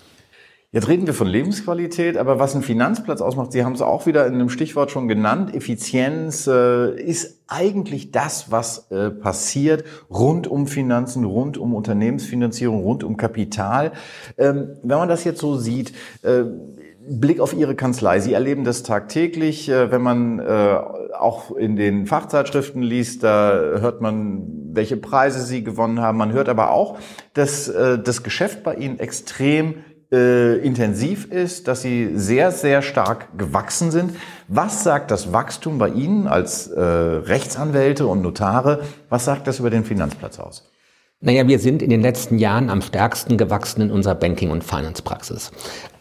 Jetzt 0.72 0.88
reden 0.88 1.06
wir 1.06 1.14
von 1.14 1.28
Lebensqualität, 1.28 2.16
aber 2.16 2.38
was 2.38 2.54
ein 2.54 2.62
Finanzplatz 2.62 3.20
ausmacht, 3.20 3.52
Sie 3.52 3.64
haben 3.64 3.74
es 3.74 3.82
auch 3.82 4.06
wieder 4.06 4.26
in 4.26 4.34
einem 4.34 4.48
Stichwort 4.48 4.90
schon 4.90 5.06
genannt, 5.06 5.54
Effizienz 5.54 6.46
äh, 6.48 7.00
ist 7.00 7.40
eigentlich 7.46 8.10
das, 8.10 8.50
was 8.50 8.90
äh, 8.90 9.10
passiert 9.10 9.84
rund 10.10 10.48
um 10.48 10.66
Finanzen, 10.66 11.24
rund 11.24 11.56
um 11.56 11.72
Unternehmensfinanzierung, 11.72 12.82
rund 12.82 13.04
um 13.04 13.16
Kapital. 13.16 13.92
Ähm, 14.36 14.76
wenn 14.82 14.98
man 14.98 15.08
das 15.08 15.22
jetzt 15.22 15.40
so 15.40 15.56
sieht, 15.56 15.92
äh, 16.22 16.42
Blick 17.08 17.38
auf 17.38 17.54
Ihre 17.54 17.76
Kanzlei. 17.76 18.18
Sie 18.18 18.32
erleben 18.32 18.64
das 18.64 18.82
tagtäglich. 18.82 19.68
Äh, 19.68 19.92
wenn 19.92 20.02
man 20.02 20.40
äh, 20.40 20.78
auch 21.16 21.52
in 21.52 21.76
den 21.76 22.06
Fachzeitschriften 22.06 22.82
liest, 22.82 23.22
da 23.22 23.52
hört 23.52 24.00
man, 24.00 24.42
welche 24.72 24.96
Preise 24.96 25.42
Sie 25.42 25.62
gewonnen 25.62 26.00
haben. 26.00 26.18
Man 26.18 26.32
hört 26.32 26.48
aber 26.48 26.72
auch, 26.72 26.98
dass 27.34 27.68
äh, 27.68 27.98
das 27.98 28.24
Geschäft 28.24 28.64
bei 28.64 28.74
Ihnen 28.74 28.98
extrem 28.98 29.76
äh, 30.16 30.56
intensiv 30.56 31.26
ist, 31.26 31.68
dass 31.68 31.82
sie 31.82 32.12
sehr, 32.14 32.50
sehr 32.50 32.82
stark 32.82 33.36
gewachsen 33.36 33.90
sind. 33.90 34.16
Was 34.48 34.82
sagt 34.82 35.10
das 35.10 35.32
Wachstum 35.32 35.78
bei 35.78 35.90
Ihnen 35.90 36.26
als 36.26 36.68
äh, 36.68 36.80
Rechtsanwälte 36.80 38.06
und 38.06 38.22
Notare? 38.22 38.80
Was 39.08 39.24
sagt 39.24 39.46
das 39.46 39.58
über 39.58 39.70
den 39.70 39.84
Finanzplatz 39.84 40.38
aus? 40.38 40.70
Naja, 41.20 41.48
wir 41.48 41.58
sind 41.58 41.82
in 41.82 41.90
den 41.90 42.02
letzten 42.02 42.38
Jahren 42.38 42.68
am 42.68 42.82
stärksten 42.82 43.38
gewachsen 43.38 43.80
in 43.80 43.90
unserer 43.90 44.14
Banking- 44.14 44.50
und 44.50 44.62
Finance-Praxis. 44.62 45.50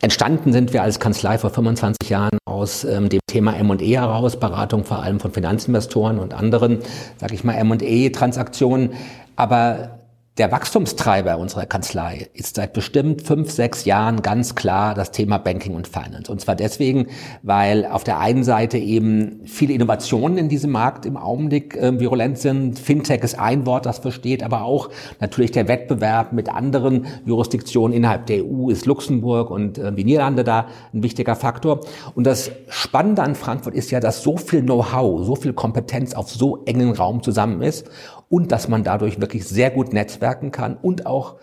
Entstanden 0.02 0.52
sind 0.52 0.74
wir 0.74 0.84
als 0.84 1.00
Kanzlei 1.00 1.38
vor 1.38 1.52
25 1.52 2.10
Jahren 2.10 2.38
aus 2.46 2.84
ähm, 2.84 3.08
dem 3.08 3.22
Thema 3.26 3.56
M&E 3.56 3.98
heraus, 3.98 4.38
Beratung 4.38 4.84
vor 4.84 5.04
allem 5.04 5.20
von 5.22 5.32
Finanzinvestoren 5.32 6.20
und 6.20 6.34
anderen, 6.34 6.80
sage 7.18 7.34
ich 7.34 7.44
mal, 7.44 7.54
M&E-Transaktionen. 7.54 8.94
Aber 9.38 10.00
der 10.38 10.52
Wachstumstreiber 10.52 11.38
unserer 11.38 11.66
Kanzlei 11.66 12.28
ist 12.34 12.58
seit 12.58 12.74
bestimmt 12.74 13.22
fünf, 13.22 13.52
sechs 13.52 13.86
Jahren 13.86 14.22
ganz 14.22 14.54
klar 14.54 14.94
das 14.94 15.12
Thema 15.12 15.38
Banking 15.38 15.76
und 15.76 15.88
Finance. 15.88 16.30
Und 16.30 16.42
zwar 16.42 16.56
deswegen, 16.56 17.08
weil 17.42 17.86
auf 17.86 18.04
der 18.04 18.20
einen 18.20 18.44
Seite 18.44 18.78
eben 18.78 19.40
viele 19.46 19.74
Innovationen 19.74 20.38
in 20.38 20.50
diesem 20.50 20.72
Markt 20.72 21.06
im 21.06 21.16
Augenblick 21.16 21.78
äh, 21.78 21.98
virulent 22.02 22.38
sind. 22.38 22.78
Fintech 22.78 23.24
ist 23.24 23.40
ein 23.40 23.66
Wort, 23.66 23.86
das 23.86 24.00
versteht, 24.00 24.44
aber 24.44 24.64
auch 24.64 24.90
natürlich 25.22 25.52
der 25.52 25.70
Wettbewerb 25.70 26.34
mit 26.34 26.50
anderen 26.50 27.06
Jurisdiktionen 27.26 27.96
innerhalb 27.96 28.26
der 28.26 28.44
EU 28.44 28.70
ist 28.70 28.86
Luxemburg 28.86 29.50
und 29.50 29.78
äh, 29.78 29.94
die 29.94 30.04
Niederlande 30.04 30.44
da 30.44 30.68
ein 30.94 31.02
wichtiger 31.02 31.38
Faktor. 31.38 31.80
Und 32.14 32.28
das 32.28 32.52
Spannende 32.68 33.24
an 33.24 33.36
Frankfurt 33.36 33.74
ist 33.74 33.90
ja, 33.90 34.02
dass 34.02 34.22
so 34.22 34.36
viel 34.36 34.64
Know-how, 34.64 35.26
so 35.26 35.36
viel 35.38 35.54
Kompetenz 35.54 36.14
auf 36.14 36.30
so 36.30 36.62
engen 36.66 36.92
Raum 36.92 37.24
zusammen 37.24 37.62
ist 37.62 37.90
und 38.30 38.52
dass 38.52 38.68
man 38.68 38.84
dadurch 38.84 39.20
wirklich 39.22 39.46
sehr 39.48 39.72
gut 39.72 39.94
netzwerken 39.94 40.52
kann 40.52 40.78
und 40.82 41.06
auch 41.06 41.36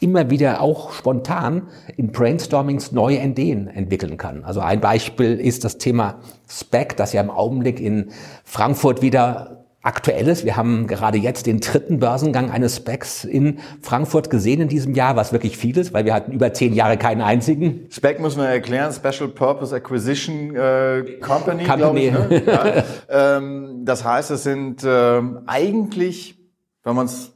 immer 0.00 0.30
wieder 0.30 0.62
auch 0.62 0.92
spontan 0.92 1.68
in 1.96 2.10
Brainstormings 2.10 2.92
neue 2.92 3.18
Ideen 3.18 3.68
entwickeln 3.68 4.16
kann. 4.16 4.44
Also 4.44 4.60
ein 4.60 4.80
Beispiel 4.80 5.38
ist 5.38 5.64
das 5.64 5.78
Thema 5.78 6.20
Spec, 6.48 6.96
das 6.96 7.12
ja 7.12 7.20
im 7.20 7.30
Augenblick 7.30 7.78
in 7.78 8.10
Frankfurt 8.44 9.02
wieder 9.02 9.59
Aktuelles. 9.82 10.44
Wir 10.44 10.56
haben 10.56 10.86
gerade 10.86 11.16
jetzt 11.16 11.46
den 11.46 11.60
dritten 11.60 12.00
Börsengang 12.00 12.50
eines 12.50 12.76
Specs 12.76 13.24
in 13.24 13.60
Frankfurt 13.80 14.28
gesehen 14.28 14.60
in 14.60 14.68
diesem 14.68 14.94
Jahr, 14.94 15.16
was 15.16 15.32
wirklich 15.32 15.56
viel 15.56 15.78
ist, 15.78 15.94
weil 15.94 16.04
wir 16.04 16.12
hatten 16.12 16.32
über 16.32 16.52
zehn 16.52 16.74
Jahre 16.74 16.98
keinen 16.98 17.22
einzigen. 17.22 17.86
Spec 17.90 18.20
muss 18.20 18.36
man 18.36 18.46
erklären, 18.46 18.92
Special 18.92 19.30
Purpose 19.30 19.74
Acquisition 19.74 20.54
äh, 20.54 21.18
Company, 21.22 21.64
Company. 21.64 22.08
Ich, 22.08 22.12
ne? 22.12 22.42
ja. 23.08 23.36
ähm, 23.38 23.86
das 23.86 24.04
heißt, 24.04 24.30
es 24.32 24.42
sind 24.42 24.82
ähm, 24.84 25.40
eigentlich, 25.46 26.38
wenn 26.84 26.94
man 26.94 27.06
es 27.06 27.32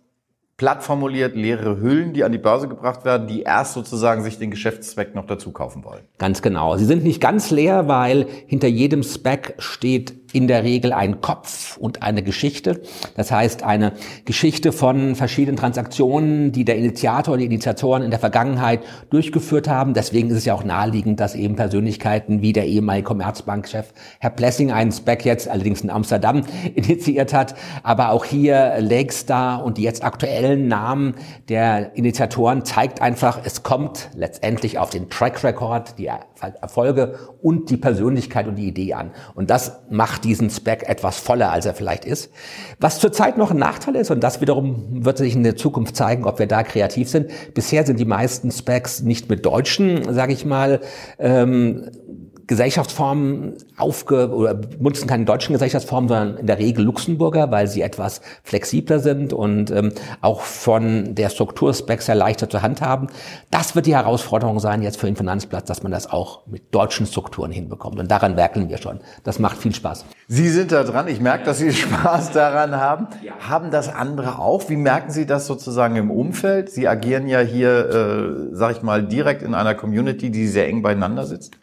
platt 0.57 0.83
formuliert 0.83 1.35
leere 1.35 1.81
Hüllen, 1.81 2.13
die 2.13 2.25
an 2.25 2.33
die 2.33 2.39
Börse 2.39 2.69
gebracht 2.69 3.05
werden, 3.05 3.27
die 3.27 3.43
erst 3.43 3.73
sozusagen 3.73 4.23
sich 4.23 4.39
den 4.39 4.51
Geschäftszweck 4.51 5.15
noch 5.15 5.27
dazu 5.27 5.51
kaufen 5.51 5.83
wollen. 5.85 6.03
Ganz 6.19 6.43
genau. 6.43 6.77
Sie 6.77 6.85
sind 6.85 7.05
nicht 7.05 7.21
ganz 7.21 7.51
leer, 7.51 7.89
weil 7.89 8.27
hinter 8.47 8.69
jedem 8.69 9.03
Spec 9.03 9.55
steht 9.59 10.24
in 10.35 10.49
der 10.49 10.65
Regel 10.65 10.93
ein 10.93 11.21
Kopf 11.21 11.77
und 11.77 12.03
eine 12.03 12.23
Geschichte. 12.23 12.83
Das 13.17 13.31
heißt, 13.31 13.63
eine 13.63 13.93
Geschichte 14.25 14.73
von 14.73 15.15
verschiedenen 15.15 15.57
Transaktionen, 15.57 16.51
die 16.51 16.65
der 16.65 16.77
Initiator, 16.77 17.39
die 17.39 17.45
Initiatoren 17.45 18.03
in 18.03 18.11
der 18.11 18.19
Vergangenheit 18.19 18.81
durchgeführt 19.11 19.69
haben. 19.69 19.95
Deswegen 19.95 20.31
ist 20.31 20.39
es 20.39 20.45
ja 20.45 20.55
auch 20.55 20.65
naheliegend, 20.65 21.21
dass 21.21 21.37
eben 21.37 21.55
Persönlichkeiten 21.55 22.43
wie 22.43 22.53
der 22.53 22.67
ehemalige 22.67 23.05
Commerzbankchef 23.05 23.95
Herr 24.19 24.31
Plessing 24.31 24.73
einen 24.73 24.91
Spec 24.91 25.25
jetzt, 25.25 25.49
allerdings 25.49 25.83
in 25.83 25.91
Amsterdam, 25.91 26.43
initiiert 26.75 27.33
hat. 27.33 27.55
Aber 27.85 28.11
auch 28.11 28.25
hier 28.25 28.75
Lakestar 28.81 29.65
und 29.65 29.79
die 29.79 29.83
jetzt 29.83 30.03
aktuellen 30.03 30.67
Namen 30.67 31.15
der 31.49 31.95
Initiatoren 31.97 32.65
zeigt 32.65 33.01
einfach, 33.01 33.41
es 33.45 33.63
kommt 33.63 34.11
letztendlich 34.17 34.79
auf 34.79 34.91
den 34.91 35.09
Track 35.11 35.45
Record, 35.45 35.97
die 35.97 36.11
Erfolge 36.61 37.19
und 37.45 37.69
die 37.69 37.77
Persönlichkeit 37.77 38.49
und 38.49 38.57
die 38.57 38.67
Idee 38.67 38.95
an. 38.95 39.11
Und 39.35 39.51
das 39.51 39.83
macht 39.91 40.25
diesen 40.25 40.49
Spec 40.49 40.89
etwas 40.89 41.19
voller, 41.19 41.53
als 41.53 41.67
er 41.67 41.75
vielleicht 41.75 42.07
ist. 42.07 42.31
Was 42.81 43.01
zurzeit 43.01 43.37
noch 43.37 43.51
ein 43.51 43.59
Nachteil 43.59 43.97
ist, 43.97 44.11
und 44.11 44.25
das 44.25 44.41
wiederum 44.41 45.05
wird 45.05 45.19
sich 45.19 45.35
in 45.35 45.43
der 45.43 45.55
Zukunft 45.55 45.95
zeigen, 45.95 46.25
ob 46.25 46.39
wir 46.39 46.47
da 46.47 46.63
kreativ 46.63 47.11
sind. 47.11 47.31
Bisher 47.53 47.85
sind 47.85 48.01
die 48.01 48.07
meisten 48.07 48.51
Specs 48.51 49.03
nicht 49.03 49.29
mit 49.29 49.45
deutschen, 49.45 50.15
sage 50.15 50.33
ich 50.33 50.47
mal, 50.47 50.81
ähm, 51.19 51.91
Gesellschaftsformen 52.47 53.55
aufge 53.77 54.31
oder 54.31 54.59
nutzen 54.79 55.07
keine 55.07 55.25
deutschen 55.25 55.53
Gesellschaftsformen, 55.53 56.09
sondern 56.09 56.37
in 56.37 56.47
der 56.47 56.59
Regel 56.59 56.85
Luxemburger, 56.85 57.51
weil 57.51 57.67
sie 57.67 57.83
etwas 57.83 58.21
flexibler 58.43 58.99
sind 58.99 59.33
und 59.33 59.71
ähm, 59.71 59.93
auch 60.21 60.41
von 60.43 61.15
der 61.15 61.31
Struktur 61.31 61.73
Specs 61.73 62.07
sehr 62.07 62.15
leichter 62.15 62.49
zu 62.49 62.63
handhaben. 62.63 63.09
Das 63.51 63.75
wird 63.75 63.87
die 63.87 63.95
Herausforderung 63.95 64.61
sein 64.61 64.83
jetzt 64.83 64.99
für 64.99 65.07
den 65.07 65.17
Finanzplatz, 65.17 65.67
dass 65.67 65.83
man 65.83 65.93
das 65.93 66.11
auch 66.11 66.47
mit 66.47 66.75
deutschen 66.75 67.07
Strukturen 67.07 67.51
hinbekommt. 67.51 67.99
Und 67.99 68.11
daran 68.11 68.37
werkeln 68.37 68.69
wir 68.69 68.79
schon. 68.79 69.01
Das 69.23 69.39
macht 69.39 69.59
viel 69.59 69.75
Spaß. 69.75 70.05
Sie 70.29 70.49
sind 70.49 70.73
da 70.73 70.85
dran. 70.85 71.09
Ich 71.09 71.21
merke, 71.21 71.45
dass 71.45 71.59
Sie 71.59 71.73
Spaß 71.73 72.33
daran 72.33 72.77
haben. 72.77 73.09
Ja. 73.23 73.33
Haben 73.49 73.71
das 73.71 73.89
andere 73.89 74.39
auch? 74.39 74.69
Wie 74.69 74.77
merken 74.77 75.11
Sie 75.11 75.27
das 75.27 75.47
sozusagen 75.47 75.97
im 75.97 76.11
Umfeld? 76.11 76.71
Sie 76.71 76.89
agieren 76.89 77.29
ja 77.29 77.41
hier, 77.41 78.51
äh, 78.51 78.55
sag 78.55 78.77
ich 78.77 78.83
mal, 78.83 79.03
direkt 79.03 79.43
in 79.43 79.55
einer 79.55 79.75
Community, 79.75 80.31
die 80.31 80.47
sehr 80.47 80.69
eng 80.69 80.83
beieinander 80.83 81.27
sitzt. 81.27 81.59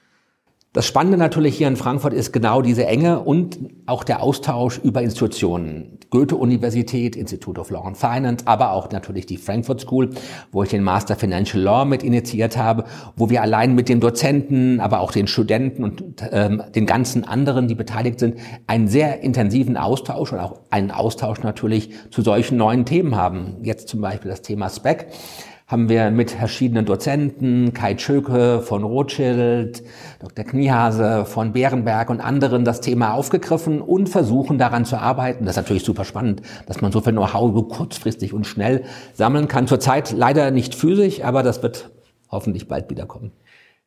Das 0.73 0.85
Spannende 0.85 1.17
natürlich 1.17 1.57
hier 1.57 1.67
in 1.67 1.75
Frankfurt 1.75 2.13
ist 2.13 2.31
genau 2.31 2.61
diese 2.61 2.85
Enge 2.85 3.19
und 3.19 3.59
auch 3.87 4.05
der 4.05 4.23
Austausch 4.23 4.77
über 4.77 5.01
Institutionen. 5.01 5.97
Goethe-Universität, 6.11 7.17
Institute 7.17 7.59
of 7.59 7.71
Law 7.71 7.85
and 7.85 7.97
Finance, 7.97 8.47
aber 8.47 8.71
auch 8.71 8.89
natürlich 8.89 9.25
die 9.25 9.35
Frankfurt 9.35 9.81
School, 9.81 10.11
wo 10.53 10.63
ich 10.63 10.69
den 10.69 10.81
Master 10.81 11.17
Financial 11.17 11.61
Law 11.61 11.83
mit 11.83 12.03
initiiert 12.03 12.55
habe, 12.55 12.85
wo 13.17 13.29
wir 13.29 13.41
allein 13.41 13.75
mit 13.75 13.89
den 13.89 13.99
Dozenten, 13.99 14.79
aber 14.79 15.01
auch 15.01 15.11
den 15.11 15.27
Studenten 15.27 15.83
und 15.83 16.03
ähm, 16.31 16.63
den 16.73 16.85
ganzen 16.85 17.25
anderen, 17.25 17.67
die 17.67 17.75
beteiligt 17.75 18.21
sind, 18.21 18.37
einen 18.67 18.87
sehr 18.87 19.23
intensiven 19.23 19.75
Austausch 19.75 20.31
und 20.31 20.39
auch 20.39 20.61
einen 20.69 20.91
Austausch 20.91 21.43
natürlich 21.43 21.91
zu 22.11 22.21
solchen 22.21 22.55
neuen 22.55 22.85
Themen 22.85 23.17
haben. 23.17 23.57
Jetzt 23.61 23.89
zum 23.89 23.99
Beispiel 23.99 24.31
das 24.31 24.41
Thema 24.41 24.69
SPEC 24.69 25.07
haben 25.71 25.87
wir 25.87 26.11
mit 26.11 26.31
verschiedenen 26.31 26.85
Dozenten, 26.85 27.73
Kai 27.73 27.93
Tschöke 27.93 28.59
von 28.59 28.83
Rothschild, 28.83 29.81
Dr. 30.19 30.43
Kniehase 30.43 31.23
von 31.23 31.53
Bärenberg 31.53 32.09
und 32.09 32.19
anderen 32.19 32.65
das 32.65 32.81
Thema 32.81 33.13
aufgegriffen 33.13 33.81
und 33.81 34.09
versuchen 34.09 34.57
daran 34.57 34.83
zu 34.83 34.97
arbeiten. 34.97 35.45
Das 35.45 35.53
ist 35.53 35.63
natürlich 35.63 35.85
super 35.85 36.03
spannend, 36.03 36.41
dass 36.67 36.81
man 36.81 36.91
so 36.91 36.99
viel 36.99 37.13
Know-how 37.13 37.55
so 37.55 37.63
kurzfristig 37.63 38.33
und 38.33 38.45
schnell 38.45 38.83
sammeln 39.13 39.47
kann. 39.47 39.65
Zurzeit 39.65 40.11
leider 40.11 40.51
nicht 40.51 40.75
physisch, 40.75 41.23
aber 41.23 41.41
das 41.41 41.63
wird 41.63 41.89
hoffentlich 42.29 42.67
bald 42.67 42.89
wiederkommen. 42.89 43.31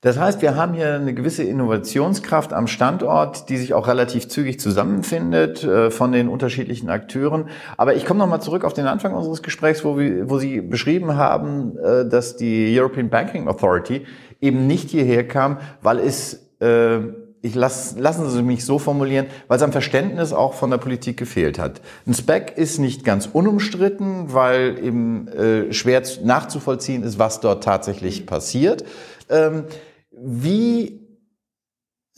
Das 0.05 0.19
heißt, 0.19 0.43
wir 0.43 0.55
haben 0.55 0.75
hier 0.75 0.97
eine 0.97 1.15
gewisse 1.15 1.45
Innovationskraft 1.45 2.53
am 2.53 2.67
Standort, 2.67 3.49
die 3.49 3.57
sich 3.57 3.73
auch 3.73 3.89
relativ 3.89 4.29
zügig 4.29 4.61
zusammenfindet 4.61 5.65
äh, 5.65 5.91
von 5.91 6.13
den 6.13 6.29
unterschiedlichen 6.29 6.91
Akteuren. 6.91 7.47
Aber 7.79 7.95
ich 7.95 8.05
komme 8.05 8.19
nochmal 8.19 8.43
zurück 8.43 8.65
auf 8.65 8.75
den 8.75 8.87
Anfang 8.87 9.15
unseres 9.15 9.43
Gesprächs, 9.43 9.83
wo, 9.83 9.97
Sie 10.39 10.61
beschrieben 10.61 11.17
haben, 11.17 11.79
äh, 11.79 12.07
dass 12.07 12.37
die 12.37 12.79
European 12.79 13.09
Banking 13.09 13.49
Authority 13.49 14.05
eben 14.43 14.67
nicht 14.67 14.91
hierher 14.91 15.27
kam, 15.27 15.57
weil 15.81 16.01
es, 16.01 16.51
äh, 16.61 16.99
ich 17.41 17.55
lass, 17.55 17.97
lassen 17.99 18.29
Sie 18.29 18.43
mich 18.43 18.67
so 18.67 18.79
formulieren, 18.79 19.25
weil 19.49 19.57
es 19.57 19.63
am 19.63 19.73
Verständnis 19.73 20.35
auch 20.35 20.53
von 20.53 20.69
der 20.69 20.79
Politik 20.79 21.17
gefehlt 21.17 21.59
hat. 21.59 21.81
Ein 22.07 22.13
Spec 22.13 22.59
ist 22.59 22.79
nicht 22.79 23.07
ganz 23.07 23.27
unumstritten, 23.33 24.35
weil 24.35 24.79
eben 24.83 25.29
schwer 25.71 26.03
nachzuvollziehen 26.23 27.03
ist, 27.05 27.19
was 27.19 27.41
dort 27.41 27.65
tatsächlich 27.65 28.27
passiert. 28.27 28.85
Ähm, 29.31 29.65
wie 30.25 31.01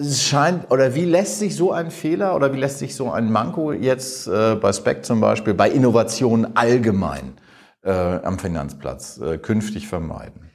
scheint 0.01 0.71
oder 0.71 0.95
wie 0.95 1.05
lässt 1.05 1.39
sich 1.39 1.57
so 1.57 1.73
ein 1.73 1.91
Fehler 1.91 2.37
oder 2.37 2.53
wie 2.53 2.59
lässt 2.59 2.79
sich 2.79 2.95
so 2.95 3.11
ein 3.11 3.33
Manko 3.33 3.73
jetzt 3.73 4.27
äh, 4.29 4.55
bei 4.55 4.73
Spec 4.73 5.05
zum 5.05 5.21
Beispiel, 5.21 5.55
bei 5.55 5.71
Innovationen 5.71 6.57
allgemein 6.57 7.35
äh, 7.83 7.91
am 7.91 8.39
Finanzplatz 8.39 9.19
äh, 9.19 9.39
künftig 9.39 9.89
vermeiden? 9.89 10.51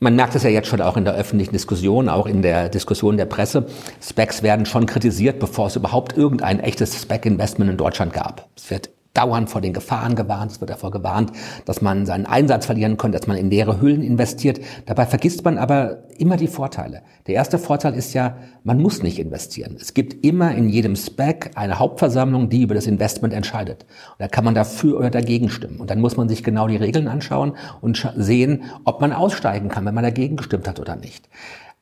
Man 0.00 0.16
merkt 0.16 0.34
es 0.34 0.42
ja 0.42 0.50
jetzt 0.50 0.68
schon 0.68 0.82
auch 0.82 0.96
in 0.96 1.04
der 1.04 1.14
öffentlichen 1.14 1.52
Diskussion, 1.52 2.08
auch 2.08 2.26
in 2.26 2.42
der 2.42 2.68
Diskussion 2.68 3.16
der 3.16 3.26
Presse. 3.26 3.66
Specs 4.02 4.42
werden 4.42 4.66
schon 4.66 4.86
kritisiert, 4.86 5.38
bevor 5.38 5.68
es 5.68 5.76
überhaupt 5.76 6.16
irgendein 6.16 6.60
echtes 6.60 7.00
Spec-Investment 7.00 7.70
in 7.70 7.76
Deutschland 7.76 8.12
gab. 8.12 8.50
Es 8.56 8.70
wird 8.70 8.90
dauernd 9.14 9.48
vor 9.48 9.60
den 9.60 9.72
Gefahren 9.72 10.16
gewarnt. 10.16 10.52
Es 10.52 10.60
wird 10.60 10.70
davor 10.70 10.90
gewarnt, 10.90 11.32
dass 11.64 11.80
man 11.80 12.04
seinen 12.04 12.26
Einsatz 12.26 12.66
verlieren 12.66 12.96
könnte, 12.96 13.18
dass 13.18 13.26
man 13.26 13.36
in 13.36 13.48
leere 13.48 13.80
Hüllen 13.80 14.02
investiert. 14.02 14.60
Dabei 14.86 15.06
vergisst 15.06 15.44
man 15.44 15.56
aber 15.56 16.04
immer 16.18 16.36
die 16.36 16.48
Vorteile. 16.48 17.02
Der 17.26 17.34
erste 17.34 17.58
Vorteil 17.58 17.94
ist 17.94 18.12
ja, 18.12 18.36
man 18.64 18.80
muss 18.80 19.02
nicht 19.02 19.18
investieren. 19.18 19.76
Es 19.80 19.94
gibt 19.94 20.24
immer 20.24 20.54
in 20.54 20.68
jedem 20.68 20.96
Spec 20.96 21.52
eine 21.54 21.78
Hauptversammlung, 21.78 22.48
die 22.48 22.62
über 22.62 22.74
das 22.74 22.86
Investment 22.86 23.32
entscheidet. 23.32 23.84
Und 23.84 24.20
da 24.20 24.28
kann 24.28 24.44
man 24.44 24.54
dafür 24.54 24.98
oder 24.98 25.10
dagegen 25.10 25.48
stimmen. 25.48 25.80
Und 25.80 25.90
dann 25.90 26.00
muss 26.00 26.16
man 26.16 26.28
sich 26.28 26.42
genau 26.42 26.66
die 26.68 26.76
Regeln 26.76 27.08
anschauen 27.08 27.56
und 27.80 28.12
sehen, 28.16 28.64
ob 28.84 29.00
man 29.00 29.12
aussteigen 29.12 29.68
kann, 29.68 29.84
wenn 29.84 29.94
man 29.94 30.04
dagegen 30.04 30.36
gestimmt 30.36 30.66
hat 30.68 30.80
oder 30.80 30.96
nicht. 30.96 31.28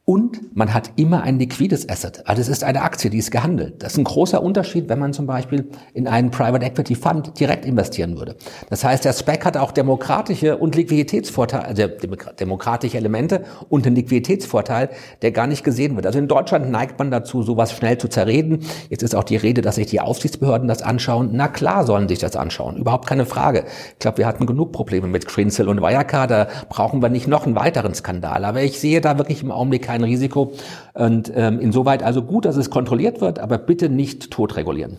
Und 0.05 0.57
man 0.57 0.75
hat 0.75 0.91
immer 0.97 1.23
ein 1.23 1.39
liquides 1.39 1.89
Asset. 1.89 2.27
Also 2.27 2.43
es 2.43 2.49
ist 2.49 2.65
eine 2.65 2.83
Aktie, 2.83 3.09
die 3.09 3.19
ist 3.19 3.31
gehandelt. 3.31 3.85
Das 3.85 3.93
ist 3.93 3.99
ein 3.99 4.05
großer 4.05 4.43
Unterschied, 4.43 4.89
wenn 4.89 4.99
man 4.99 5.13
zum 5.13 5.29
Beispiel 5.29 5.69
in 5.95 6.09
einen 6.09 6.33
Private 6.33 6.67
Equity 6.67 6.97
Fund 6.97 7.39
direkt 7.39 7.65
investieren 7.65 8.19
würde. 8.19 8.35
Das 8.69 8.83
heißt, 8.83 9.05
der 9.05 9.13
SPAC 9.13 9.45
hat 9.45 9.57
auch 9.57 9.71
demokratische 9.71 10.57
und 10.57 10.75
Liquiditätsvorteile, 10.75 11.67
also 11.67 11.87
demokratische 12.41 12.97
Elemente 12.97 13.45
und 13.69 13.87
einen 13.87 13.95
Liquiditätsvorteil, 13.95 14.91
der 15.23 15.31
gar 15.31 15.47
nicht 15.47 15.63
gesehen 15.63 15.95
wird. 15.95 16.05
Also 16.05 16.19
in 16.19 16.27
Deutschland 16.27 16.69
neigt 16.69 16.99
man 16.99 17.13
dazu, 17.13 17.45
sowas 17.45 17.73
schnell 17.73 17.97
zu 17.97 18.09
zerreden. 18.09 18.67
Jetzt 18.91 19.05
ist 19.05 19.15
auch 19.15 19.23
die 19.25 19.37
Rede, 19.37 19.63
dass 19.63 19.77
sich 19.77 19.87
die 19.87 20.01
Aufsichtsbehörden 20.01 20.67
das 20.67 20.83
anschauen. 20.83 21.31
Na 21.33 21.47
klar 21.47 21.87
sollen 21.87 22.09
sich 22.09 22.19
das 22.19 22.35
anschauen. 22.35 22.77
Überhaupt 22.77 23.07
keine 23.07 23.25
Frage. 23.25 23.67
Ich 23.93 24.01
glaube, 24.01 24.19
wir 24.19 24.27
hatten 24.27 24.47
genug 24.47 24.73
Probleme 24.73 25.07
mit 25.07 25.29
Greensill 25.29 25.69
und 25.69 25.81
Wirecard. 25.81 26.29
Da 26.29 26.49
brauchen 26.69 27.01
wir 27.01 27.09
nicht 27.09 27.29
noch 27.29 27.47
einen 27.47 27.55
weiteren 27.55 27.95
Skandal. 27.95 28.45
Aber 28.45 28.63
ich 28.63 28.81
sehe 28.81 29.01
da 29.01 29.17
wirklich 29.17 29.45
im 29.45 29.53
Augenblick 29.53 29.92
kein 29.93 30.05
Risiko. 30.05 30.53
Und 30.95 31.31
ähm, 31.35 31.61
insoweit 31.61 32.03
also 32.03 32.23
gut, 32.23 32.45
dass 32.45 32.57
es 32.57 32.71
kontrolliert 32.71 33.21
wird, 33.21 33.39
aber 33.39 33.59
bitte 33.59 33.89
nicht 33.89 34.31
totregulieren. 34.31 34.97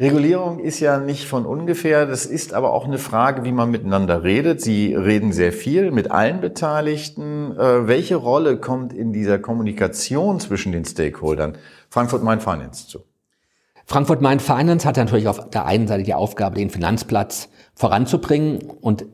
Regulierung 0.00 0.58
ist 0.58 0.80
ja 0.80 0.98
nicht 0.98 1.24
von 1.24 1.46
ungefähr. 1.46 2.04
Das 2.04 2.26
ist 2.26 2.52
aber 2.52 2.72
auch 2.72 2.84
eine 2.84 2.98
Frage, 2.98 3.44
wie 3.44 3.52
man 3.52 3.70
miteinander 3.70 4.24
redet. 4.24 4.60
Sie 4.60 4.92
reden 4.92 5.32
sehr 5.32 5.52
viel 5.52 5.92
mit 5.92 6.10
allen 6.10 6.40
Beteiligten. 6.40 7.52
Äh, 7.52 7.86
welche 7.86 8.16
Rolle 8.16 8.56
kommt 8.56 8.92
in 8.92 9.12
dieser 9.12 9.38
Kommunikation 9.38 10.40
zwischen 10.40 10.72
den 10.72 10.84
Stakeholdern 10.84 11.56
Frankfurt 11.90 12.24
Main 12.24 12.40
Finance 12.40 12.88
zu? 12.88 13.04
Frankfurt 13.86 14.20
Main 14.20 14.40
Finance 14.40 14.88
hat 14.88 14.96
natürlich 14.96 15.28
auf 15.28 15.50
der 15.50 15.64
einen 15.66 15.86
Seite 15.86 16.02
die 16.02 16.14
Aufgabe, 16.14 16.56
den 16.56 16.70
Finanzplatz 16.70 17.48
voranzubringen 17.74 18.62
und 18.80 19.04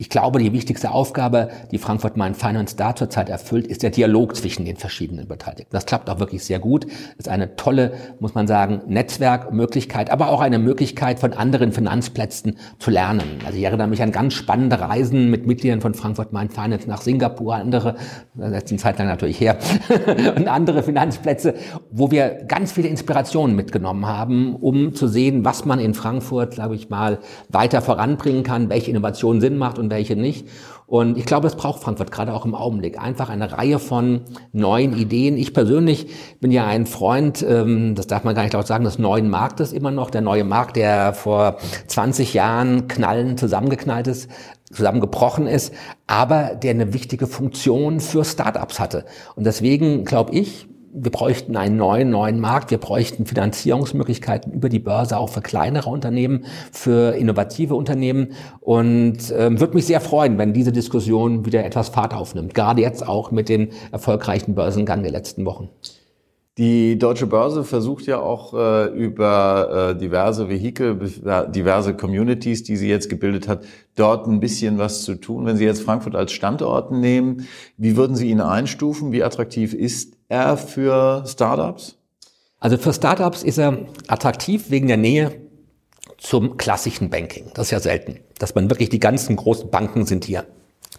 ich 0.00 0.08
glaube, 0.08 0.38
die 0.38 0.54
wichtigste 0.54 0.92
Aufgabe, 0.92 1.50
die 1.72 1.76
Frankfurt 1.76 2.16
Main 2.16 2.34
Finance 2.34 2.74
da 2.74 2.96
zurzeit 2.96 3.28
erfüllt, 3.28 3.66
ist 3.66 3.82
der 3.82 3.90
Dialog 3.90 4.34
zwischen 4.34 4.64
den 4.64 4.78
verschiedenen 4.78 5.28
Beteiligten. 5.28 5.68
Das 5.72 5.84
klappt 5.84 6.08
auch 6.08 6.18
wirklich 6.18 6.42
sehr 6.42 6.58
gut. 6.58 6.86
Ist 7.18 7.28
eine 7.28 7.54
tolle, 7.56 7.92
muss 8.18 8.34
man 8.34 8.46
sagen, 8.46 8.80
Netzwerkmöglichkeit, 8.86 10.08
aber 10.08 10.30
auch 10.30 10.40
eine 10.40 10.58
Möglichkeit 10.58 11.20
von 11.20 11.34
anderen 11.34 11.72
Finanzplätzen 11.72 12.56
zu 12.78 12.90
lernen. 12.90 13.40
Also 13.44 13.58
ich 13.58 13.64
erinnere 13.64 13.88
mich 13.88 14.02
an 14.02 14.10
ganz 14.10 14.32
spannende 14.32 14.80
Reisen 14.80 15.28
mit 15.28 15.46
Mitgliedern 15.46 15.82
von 15.82 15.92
Frankfurt 15.92 16.32
Main 16.32 16.48
Finance 16.48 16.88
nach 16.88 17.02
Singapur, 17.02 17.56
andere, 17.56 17.96
das 18.34 18.64
ist 18.64 18.70
eine 18.70 18.78
Zeit 18.78 18.98
lang 18.98 19.08
natürlich 19.08 19.38
her, 19.38 19.58
und 20.34 20.48
andere 20.48 20.82
Finanzplätze, 20.82 21.56
wo 21.90 22.10
wir 22.10 22.44
ganz 22.48 22.72
viele 22.72 22.88
Inspirationen 22.88 23.54
mitgenommen 23.54 24.06
haben, 24.06 24.56
um 24.56 24.94
zu 24.94 25.08
sehen, 25.08 25.44
was 25.44 25.66
man 25.66 25.78
in 25.78 25.92
Frankfurt, 25.92 26.54
glaube 26.54 26.74
ich 26.74 26.88
mal, 26.88 27.18
weiter 27.50 27.82
voranbringen 27.82 28.44
kann, 28.44 28.70
welche 28.70 28.90
Innovationen 28.90 29.42
Sinn 29.42 29.58
macht 29.58 29.78
und 29.78 29.89
welche 29.90 30.16
nicht. 30.16 30.48
Und 30.86 31.16
ich 31.16 31.24
glaube, 31.24 31.46
es 31.46 31.54
braucht 31.54 31.82
Frankfurt 31.82 32.10
gerade 32.10 32.34
auch 32.34 32.44
im 32.44 32.54
Augenblick 32.54 32.98
einfach 32.98 33.28
eine 33.28 33.52
Reihe 33.52 33.78
von 33.78 34.22
neuen 34.52 34.96
Ideen. 34.96 35.36
Ich 35.36 35.54
persönlich 35.54 36.08
bin 36.40 36.50
ja 36.50 36.66
ein 36.66 36.86
Freund, 36.86 37.44
ähm, 37.48 37.94
das 37.94 38.06
darf 38.08 38.24
man 38.24 38.34
gar 38.34 38.42
nicht 38.42 38.54
laut 38.54 38.66
sagen, 38.66 38.84
des 38.84 38.98
neuen 38.98 39.28
Marktes 39.28 39.72
immer 39.72 39.92
noch. 39.92 40.10
Der 40.10 40.20
neue 40.20 40.44
Markt, 40.44 40.76
der 40.76 41.12
vor 41.12 41.58
20 41.86 42.34
Jahren 42.34 42.88
knallen 42.88 43.36
zusammengeknallt 43.36 44.08
ist, 44.08 44.28
zusammengebrochen 44.72 45.46
ist, 45.46 45.72
aber 46.06 46.54
der 46.54 46.70
eine 46.70 46.92
wichtige 46.92 47.26
Funktion 47.26 48.00
für 48.00 48.24
Startups 48.24 48.80
hatte. 48.80 49.04
Und 49.36 49.44
deswegen 49.44 50.04
glaube 50.04 50.32
ich, 50.34 50.68
wir 50.92 51.10
bräuchten 51.10 51.56
einen 51.56 51.76
neuen, 51.76 52.10
neuen 52.10 52.40
Markt, 52.40 52.70
wir 52.70 52.78
bräuchten 52.78 53.26
Finanzierungsmöglichkeiten 53.26 54.52
über 54.52 54.68
die 54.68 54.78
Börse 54.78 55.18
auch 55.18 55.28
für 55.28 55.40
kleinere 55.40 55.88
Unternehmen, 55.90 56.44
für 56.72 57.14
innovative 57.14 57.74
Unternehmen 57.74 58.32
und 58.60 59.32
ähm, 59.36 59.60
würde 59.60 59.74
mich 59.74 59.86
sehr 59.86 60.00
freuen, 60.00 60.38
wenn 60.38 60.52
diese 60.52 60.72
Diskussion 60.72 61.46
wieder 61.46 61.64
etwas 61.64 61.90
Fahrt 61.90 62.14
aufnimmt, 62.14 62.54
gerade 62.54 62.82
jetzt 62.82 63.06
auch 63.06 63.30
mit 63.30 63.48
dem 63.48 63.68
erfolgreichen 63.92 64.54
Börsengang 64.54 65.02
der 65.02 65.12
letzten 65.12 65.44
Wochen. 65.44 65.68
Die 66.58 66.98
Deutsche 66.98 67.26
Börse 67.26 67.64
versucht 67.64 68.06
ja 68.06 68.20
auch 68.20 68.52
äh, 68.52 68.86
über 68.88 69.92
äh, 69.94 69.98
diverse 69.98 70.50
Vehikel, 70.50 70.98
diverse 71.48 71.94
Communities, 71.94 72.64
die 72.64 72.76
sie 72.76 72.88
jetzt 72.88 73.08
gebildet 73.08 73.48
hat, 73.48 73.64
dort 73.94 74.26
ein 74.26 74.40
bisschen 74.40 74.76
was 74.76 75.04
zu 75.04 75.14
tun. 75.14 75.46
Wenn 75.46 75.56
Sie 75.56 75.64
jetzt 75.64 75.80
Frankfurt 75.80 76.14
als 76.14 76.32
Standort 76.32 76.90
nehmen, 76.90 77.46
wie 77.78 77.96
würden 77.96 78.14
Sie 78.14 78.28
ihn 78.28 78.42
einstufen? 78.42 79.10
Wie 79.10 79.22
attraktiv 79.22 79.72
ist 79.72 80.19
er 80.30 80.56
für 80.56 81.24
Startups? 81.26 81.96
Also 82.58 82.78
für 82.78 82.94
Startups 82.94 83.42
ist 83.42 83.58
er 83.58 83.86
attraktiv 84.06 84.70
wegen 84.70 84.88
der 84.88 84.96
Nähe 84.96 85.40
zum 86.18 86.56
klassischen 86.56 87.10
Banking. 87.10 87.50
Das 87.54 87.66
ist 87.66 87.70
ja 87.72 87.80
selten, 87.80 88.20
dass 88.38 88.54
man 88.54 88.70
wirklich 88.70 88.88
die 88.88 89.00
ganzen 89.00 89.36
großen 89.36 89.70
Banken 89.70 90.06
sind 90.06 90.24
hier 90.24 90.46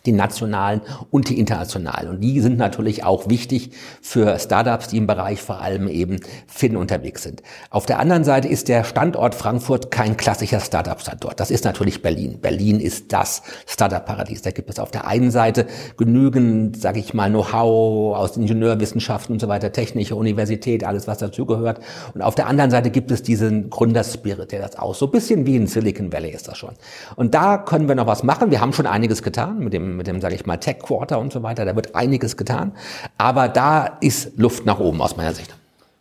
die 0.06 0.12
nationalen 0.12 0.82
und 1.10 1.30
die 1.30 1.40
internationalen. 1.40 2.10
Und 2.10 2.22
die 2.22 2.40
sind 2.40 2.58
natürlich 2.58 3.04
auch 3.04 3.30
wichtig 3.30 3.72
für 4.02 4.40
Startups, 4.40 4.88
die 4.88 4.98
im 4.98 5.08
Bereich 5.08 5.42
vor 5.42 5.62
allem 5.62 5.88
eben 5.88 6.20
Fin 6.48 6.76
unterwegs 6.76 7.24
sind. 7.24 7.44
Auf 7.70 7.86
der 7.86 8.00
anderen 8.00 8.24
Seite 8.24 8.48
ist 8.48 8.68
der 8.68 8.84
Standort 8.84 9.36
Frankfurt 9.36 9.92
kein 9.92 10.18
klassischer 10.18 10.60
Startup-Standort. 10.60 11.40
Das 11.40 11.52
ist 11.52 11.66
natürlich 11.66 12.02
Berlin. 12.02 12.40
Berlin 12.42 12.80
ist 12.80 13.14
das 13.14 13.44
Startup-Paradies. 13.68 14.42
Da 14.42 14.52
gibt 14.52 14.70
es 14.70 14.80
auf 14.80 14.92
der 14.92 15.08
einen 15.08 15.32
Seite 15.32 15.68
genügend, 15.98 16.82
sage 16.82 17.00
ich 17.00 17.14
mal, 17.14 17.30
Know-how 17.30 18.18
aus 18.18 18.38
Ingenieurwissenschaften 18.38 19.34
und 19.34 19.40
so 19.40 19.48
weiter, 19.48 19.72
technische 19.72 20.16
Universität, 20.16 20.84
alles 20.84 21.08
was 21.08 21.20
dazugehört. 21.20 21.80
Und 22.14 22.22
auf 22.22 22.36
der 22.36 22.48
anderen 22.48 22.72
Seite 22.72 22.90
gibt 22.90 23.12
es 23.12 23.24
diesen 23.24 23.70
Gründerspirit, 23.70 24.52
der 24.52 24.62
das 24.62 24.78
aus. 24.78 25.00
So 25.00 25.06
ein 25.06 25.12
bisschen 25.12 25.46
wie 25.46 25.56
in 25.56 25.68
Silicon 25.68 26.12
Valley 26.12 26.32
ist 26.32 26.48
das 26.48 26.58
schon. 26.58 26.72
Und 27.16 27.34
da 27.34 27.58
können 27.58 27.88
wir 27.88 27.96
noch 27.96 28.08
was 28.08 28.24
machen. 28.24 28.52
Wir 28.52 28.62
haben 28.62 28.74
schon 28.74 28.88
einiges 28.88 29.24
getan 29.24 29.60
mit 29.60 29.74
dem 29.74 29.91
mit 29.98 30.08
dem, 30.08 30.22
sage 30.22 30.36
ich 30.36 30.46
mal, 30.46 30.58
Tech 30.58 30.80
Quarter 30.80 31.20
und 31.20 31.32
so 31.32 31.44
weiter. 31.44 31.66
Da 31.66 31.76
wird 31.76 31.96
einiges 31.96 32.38
getan. 32.38 32.74
Aber 33.18 33.48
da 33.48 33.98
ist 34.02 34.38
Luft 34.38 34.66
nach 34.66 34.80
oben 34.80 35.02
aus 35.02 35.18
meiner 35.18 35.34
Sicht. 35.34 35.56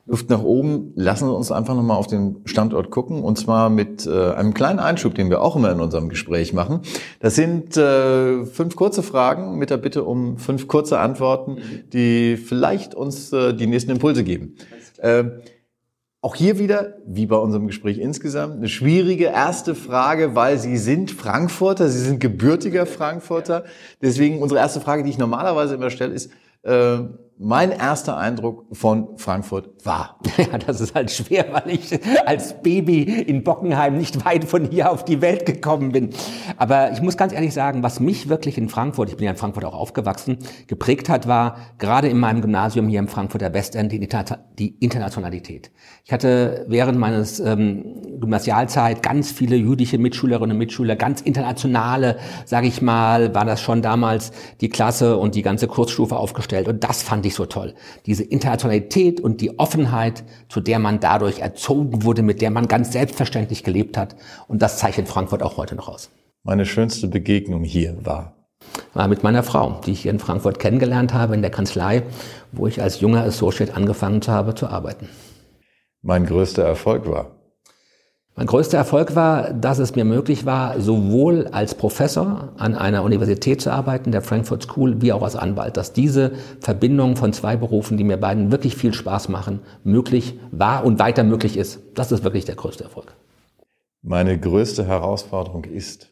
Luft 0.07 0.29
nach 0.29 0.43
oben. 0.43 0.93
Lassen 0.97 1.27
Sie 1.27 1.33
uns 1.33 1.53
einfach 1.53 1.75
nochmal 1.75 1.97
auf 1.97 2.09
den 2.09 2.43
Standort 2.45 2.91
gucken 2.91 3.23
und 3.23 3.39
zwar 3.39 3.71
mit 3.71 4.07
äh, 4.07 4.33
einem 4.33 4.55
kleinen 4.55 4.81
Einschub, 4.81 5.15
den 5.15 5.31
wir 5.31 5.41
auch 5.41 5.55
immer 5.55 5.71
in 5.71 5.81
unserem 5.81 6.09
Gespräch 6.09 6.53
machen. 6.53 6.81
Das 7.21 7.37
sind 7.37 7.77
äh, 7.77 8.45
fünf 8.45 8.75
kurze 8.75 9.05
Fragen 9.05 9.57
mit 9.57 9.71
der 9.71 9.77
Bitte 9.77 10.03
um 10.03 10.37
fünf 10.37 10.67
kurze 10.67 10.99
Antworten, 10.99 11.59
die 11.93 12.37
vielleicht 12.37 12.95
uns 12.95 13.33
äh, 13.33 13.55
die 13.55 13.69
nächsten 13.69 13.93
Impulse 13.93 14.25
geben. 14.25 14.57
Auch 16.23 16.35
hier 16.35 16.59
wieder, 16.59 16.99
wie 17.07 17.25
bei 17.25 17.37
unserem 17.37 17.67
Gespräch 17.67 17.99
insgesamt, 17.99 18.57
eine 18.57 18.69
schwierige 18.69 19.25
erste 19.25 19.75
Frage, 19.75 20.35
weil 20.35 20.59
Sie 20.59 20.77
sind 20.77 21.11
Frankfurter, 21.11 21.89
Sie 21.89 21.99
sind 21.99 22.21
gebürtiger 22.21 22.85
Frankfurter. 22.85 23.65
Deswegen 24.03 24.43
unsere 24.43 24.61
erste 24.61 24.81
Frage, 24.81 25.03
die 25.03 25.09
ich 25.09 25.17
normalerweise 25.17 25.77
immer 25.77 25.89
stelle, 25.89 26.13
ist, 26.13 26.31
äh, 26.63 26.99
mein 27.43 27.71
erster 27.71 28.19
Eindruck 28.19 28.67
von 28.73 29.17
Frankfurt 29.17 29.71
war. 29.85 30.19
Ja, 30.41 30.57
das 30.59 30.81
ist 30.81 30.95
halt 30.95 31.11
schwer, 31.11 31.47
weil 31.53 31.75
ich 31.75 32.01
als 32.25 32.63
Baby 32.63 33.03
in 33.03 33.45
Bockenheim 33.45 33.97
nicht 33.97 34.25
weit 34.25 34.45
von 34.45 34.65
hier 34.65 34.91
auf 34.91 35.05
die 35.05 35.21
Welt 35.21 35.45
gekommen 35.45 35.93
bin. 35.93 36.11
Aber 36.57 36.93
ich 36.93 37.03
muss 37.03 37.17
ganz 37.19 37.35
ehrlich 37.35 37.53
sagen, 37.53 37.83
was 37.83 38.01
mich 38.01 38.29
wirklich 38.29 38.57
in 38.57 38.69
Frankfurt, 38.71 39.11
ich 39.11 39.17
bin 39.17 39.27
ja 39.27 39.33
in 39.33 39.37
Frankfurt 39.37 39.65
auch 39.67 39.75
aufgewachsen, 39.75 40.39
geprägt 40.67 41.09
hat, 41.11 41.29
war 41.29 41.57
gerade 41.79 42.09
in 42.09 42.19
meinem 42.19 42.41
Gymnasium 42.41 42.89
hier 42.89 43.01
im 43.01 43.09
Frankfurter 43.09 43.53
Westend 43.53 43.93
die 43.93 44.69
Internationalität. 44.81 45.71
Ich 46.05 46.13
hatte 46.13 46.65
während 46.69 46.99
meines 46.99 47.39
ähm, 47.39 48.19
Gymnasialzeit 48.19 49.03
ganz 49.03 49.31
viele 49.31 49.57
jüdische 49.57 49.99
Mitschülerinnen 49.99 50.53
und 50.53 50.59
Mitschüler, 50.59 50.97
ganz 50.97 51.21
internationale, 51.21 52.19
sage 52.47 52.67
ich 52.67 52.81
mal, 52.81 53.35
war 53.35 53.45
das 53.45 53.61
schon 53.61 53.83
damals 53.83 54.33
die 54.61 54.71
Klasse 54.71 55.19
und 55.19 55.35
die 55.35 55.43
ganze 55.43 55.69
Kursstufe 55.69 56.17
aufgestellt. 56.17 56.67
Und 56.67 56.83
das 56.83 57.03
fand 57.03 57.27
ich 57.27 57.30
so 57.35 57.47
toll. 57.47 57.75
Diese 58.07 58.23
Internationalität 58.23 59.21
und 59.21 59.41
die 59.41 59.59
Offenheit, 59.59 60.25
zu 60.49 60.61
der 60.61 60.79
man 60.79 61.01
dadurch 61.01 61.41
erzogen 61.41 62.05
wurde, 62.05 62.23
mit 62.23 62.41
der 62.41 62.51
man 62.51 62.69
ganz 62.69 62.93
selbstverständlich 62.93 63.65
gelebt 63.65 63.97
hat. 63.97 64.17
Und 64.49 64.63
das 64.63 64.79
zeichnet 64.79 65.09
Frankfurt 65.09 65.43
auch 65.43 65.57
heute 65.57 65.75
noch 65.75 65.89
aus. 65.89 66.11
Meine 66.43 66.67
schönste 66.67 67.09
Begegnung 67.09 67.65
hier 67.65 67.97
war? 68.05 68.35
War 68.95 69.09
mit 69.09 69.23
meiner 69.23 69.43
Frau, 69.43 69.81
die 69.87 69.93
ich 69.93 70.03
hier 70.03 70.11
in 70.11 70.19
Frankfurt 70.19 70.59
kennengelernt 70.59 71.15
habe, 71.15 71.35
in 71.35 71.43
der 71.43 71.51
Kanzlei, 71.51 72.03
wo 72.53 72.67
ich 72.67 72.81
als 72.83 73.01
junger 73.01 73.25
Associate 73.25 73.75
angefangen 73.75 74.21
habe 74.27 74.55
zu 74.55 74.67
arbeiten. 74.67 75.09
Mein 76.03 76.27
größter 76.27 76.63
Erfolg 76.63 77.07
war? 77.09 77.40
Mein 78.41 78.47
größter 78.47 78.79
Erfolg 78.79 79.15
war, 79.17 79.53
dass 79.53 79.79
es 79.79 79.95
mir 79.97 80.07
möglich 80.07 80.47
war, 80.47 80.81
sowohl 80.81 81.49
als 81.49 81.75
Professor 81.75 82.55
an 82.57 82.75
einer 82.75 83.03
Universität 83.03 83.61
zu 83.61 83.71
arbeiten, 83.71 84.13
der 84.13 84.23
Frankfurt 84.23 84.63
School, 84.63 85.03
wie 85.03 85.13
auch 85.13 85.23
als 85.23 85.37
Anwalt, 85.37 85.77
dass 85.77 85.93
diese 85.93 86.33
Verbindung 86.59 87.17
von 87.17 87.35
zwei 87.35 87.59
Berufen, 87.59 87.99
die 87.99 88.05
mir 88.05 88.17
beiden 88.17 88.51
wirklich 88.51 88.77
viel 88.77 88.95
Spaß 88.95 89.29
machen, 89.29 89.61
möglich 89.85 90.41
war 90.53 90.87
und 90.87 90.99
weiter 90.99 91.23
möglich 91.23 91.59
ist. 91.59 91.81
Das 91.95 92.13
ist 92.13 92.25
wirklich 92.25 92.47
der 92.47 92.55
größte 92.55 92.83
Erfolg. 92.83 93.15
Meine 94.01 94.41
größte 94.41 94.87
Herausforderung 94.87 95.65
ist? 95.65 96.09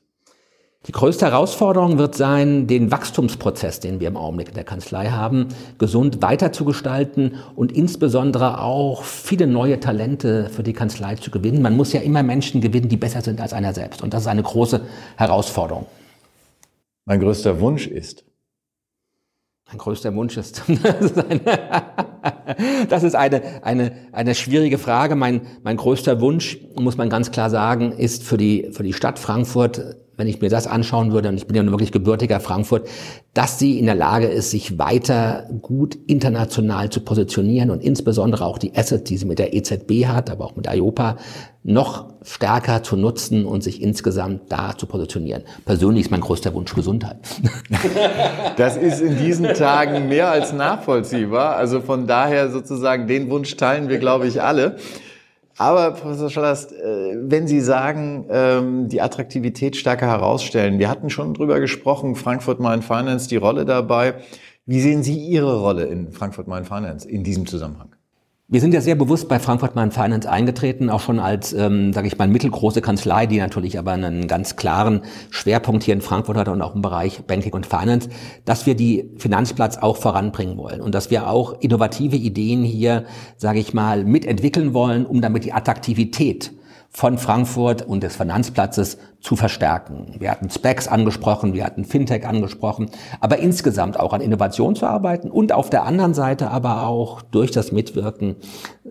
Die 0.87 0.93
größte 0.93 1.27
Herausforderung 1.27 1.99
wird 1.99 2.15
sein, 2.15 2.69
den 2.69 2.93
Wachstumsprozess, 2.93 3.81
den 3.81 3.99
wir 3.99 4.07
im 4.07 4.17
Augenblick 4.17 4.49
in 4.49 4.55
der 4.55 4.65
Kanzlei 4.65 5.09
haben, 5.09 5.49
gesund 5.77 6.23
weiterzugestalten 6.23 7.35
und 7.57 7.73
insbesondere 7.73 8.63
auch 8.63 9.03
viele 9.03 9.49
neue 9.49 9.81
Talente 9.81 10.49
für 10.51 10.63
die 10.63 10.73
Kanzlei 10.73 11.17
zu 11.17 11.33
gewinnen. 11.33 11.63
Man 11.63 11.77
muss 11.77 11.93
ja 11.93 12.01
immer 12.01 12.23
Menschen 12.23 12.61
gewinnen, 12.61 12.89
die 12.89 12.97
besser 12.97 13.23
sind 13.23 13.41
als 13.41 13.53
einer 13.53 13.75
selbst. 13.75 14.03
Und 14.03 14.15
das 14.15 14.23
ist 14.23 14.29
eine 14.29 14.45
große 14.45 14.81
Herausforderung. 15.17 15.87
Mein 17.07 17.21
größter 17.21 17.61
Wunsch 17.61 17.89
ist? 17.89 18.25
Mein 19.67 19.79
größter 19.79 20.15
Wunsch 20.15 20.37
ist. 20.37 20.63
das 22.89 23.03
ist 23.03 23.17
eine, 23.17 23.65
eine, 23.65 23.93
eine 24.13 24.35
schwierige 24.37 24.79
Frage. 24.79 25.17
Mein, 25.17 25.41
mein 25.65 25.77
größter 25.77 26.21
Wunsch, 26.21 26.59
muss 26.79 26.97
man 26.97 27.11
ganz 27.11 27.33
klar 27.33 27.51
sagen, 27.51 27.93
ist 27.93 28.23
für 28.23 28.37
die, 28.37 28.71
für 28.73 28.85
die 28.85 28.93
Stadt 28.93 29.19
Frankfurt 29.19 29.97
wenn 30.19 30.27
ich 30.27 30.41
mir 30.41 30.51
das 30.51 30.67
anschauen 30.67 31.13
würde, 31.13 31.29
und 31.29 31.37
ich 31.37 31.47
bin 31.47 31.57
ja 31.57 31.63
nur 31.63 31.73
wirklich 31.73 31.93
gebürtiger 31.93 32.41
Frankfurt, 32.41 32.89
dass 33.35 33.59
sie 33.59 33.79
in 33.79 33.87
der 33.87 33.95
Lage 33.95 34.27
ist, 34.27 34.51
sich 34.51 34.79
weiter 34.79 35.49
gut 35.63 35.97
international 36.09 36.91
zu 36.91 37.01
positionieren 37.01 37.71
und 37.71 37.83
insbesondere 37.83 38.45
auch 38.45 38.59
die 38.59 38.77
Assets, 38.77 39.05
die 39.05 39.17
sie 39.17 39.27
mit 39.27 39.39
der 39.39 39.55
EZB 39.55 40.07
hat, 40.07 40.29
aber 40.29 40.45
auch 40.45 40.57
mit 40.57 40.67
IOPA, 40.67 41.17
noch 41.63 42.15
stärker 42.23 42.83
zu 42.83 42.97
nutzen 42.97 43.45
und 43.45 43.63
sich 43.63 43.81
insgesamt 43.81 44.51
da 44.51 44.77
zu 44.77 44.87
positionieren. 44.87 45.45
Persönlich 45.65 46.07
ist 46.07 46.11
mein 46.11 46.21
größter 46.21 46.53
Wunsch 46.53 46.75
Gesundheit. 46.75 47.17
Das 48.57 48.77
ist 48.77 49.01
in 49.01 49.17
diesen 49.17 49.55
Tagen 49.55 50.09
mehr 50.09 50.31
als 50.31 50.53
nachvollziehbar. 50.53 51.55
Also 51.55 51.81
von 51.81 52.09
daher 52.09 52.51
sozusagen 52.51 53.07
den 53.07 53.31
Wunsch 53.31 53.57
teilen 53.57 53.89
wir, 53.89 53.99
glaube 53.99 54.27
ich, 54.27 54.43
alle. 54.43 54.77
Aber 55.59 55.91
Professor 55.91 56.31
Schallast, 56.31 56.73
äh, 56.73 57.17
wenn 57.17 57.49
Sie 57.49 57.61
sagen, 57.61 58.27
ähm, 58.31 58.89
die 58.89 59.03
Attraktivität 59.03 59.77
stärker 59.77 60.07
herausstellen, 60.07 60.79
wir 60.79 60.89
hatten 60.89 61.11
schon 61.11 61.35
drüber 61.35 61.59
gesprochen, 61.59 62.15
Frankfurt 62.15 62.61
Main 62.61 62.81
Finance, 62.81 63.29
die 63.29 63.37
Rolle 63.37 63.65
dabei. 63.65 64.15
Wie 64.67 64.81
sehen 64.81 65.03
Sie 65.03 65.17
Ihre 65.17 65.61
Rolle 65.61 65.87
in 65.87 66.13
Frankfurt 66.13 66.47
Main 66.47 66.65
Finance 66.65 67.09
in 67.09 67.25
diesem 67.25 67.47
Zusammenhang? 67.47 67.98
Wir 68.51 68.63
sind 68.63 68.73
ja 68.73 68.81
sehr 68.81 68.95
bewusst 68.95 69.29
bei 69.29 69.39
Frankfurt 69.39 69.75
Main 69.75 69.91
Finance 69.91 70.27
eingetreten, 70.27 70.89
auch 70.89 71.01
schon 71.01 71.19
als, 71.19 71.53
ähm, 71.53 71.93
sage 71.93 72.07
ich 72.07 72.17
mal, 72.17 72.29
mittelgroße 72.29 72.81
Kanzlei, 72.81 73.27
die 73.27 73.37
natürlich 73.37 73.79
aber 73.79 73.93
einen 73.93 74.27
ganz 74.27 74.57
klaren 74.57 75.03
Schwerpunkt 75.29 75.85
hier 75.85 75.93
in 75.93 76.01
Frankfurt 76.01 76.39
hat 76.39 76.49
und 76.49 76.63
auch 76.63 76.75
im 76.75 76.81
Bereich 76.81 77.25
Banking 77.27 77.53
und 77.53 77.67
Finance, 77.67 78.09
dass 78.47 78.65
wir 78.65 78.75
die 78.75 79.11
Finanzplatz 79.19 79.77
auch 79.77 79.99
voranbringen 79.99 80.57
wollen 80.57 80.81
und 80.81 80.95
dass 80.95 81.11
wir 81.11 81.29
auch 81.29 81.61
innovative 81.61 82.17
Ideen 82.17 82.63
hier, 82.63 83.05
sage 83.37 83.59
ich 83.59 83.75
mal, 83.75 84.03
mitentwickeln 84.07 84.73
wollen, 84.73 85.05
um 85.05 85.21
damit 85.21 85.45
die 85.45 85.53
Attraktivität 85.53 86.53
von 86.91 87.19
Frankfurt 87.19 87.83
und 87.83 88.03
des 88.03 88.17
Finanzplatzes 88.17 88.99
zu 89.21 89.37
verstärken. 89.37 90.17
Wir 90.19 90.31
hatten 90.31 90.49
Specs 90.51 90.89
angesprochen, 90.89 91.53
wir 91.53 91.65
hatten 91.65 91.85
Fintech 91.85 92.27
angesprochen, 92.27 92.91
aber 93.21 93.39
insgesamt 93.39 94.01
auch 94.01 94.13
an 94.13 94.21
Innovation 94.21 94.75
zu 94.75 94.87
arbeiten 94.87 95.31
und 95.31 95.53
auf 95.53 95.71
der 95.71 95.85
anderen 95.85 96.15
Seite 96.15 96.51
aber 96.51 96.87
auch 96.87 97.23
durch 97.23 97.51
das 97.51 97.73
Mitwirken 97.73 98.37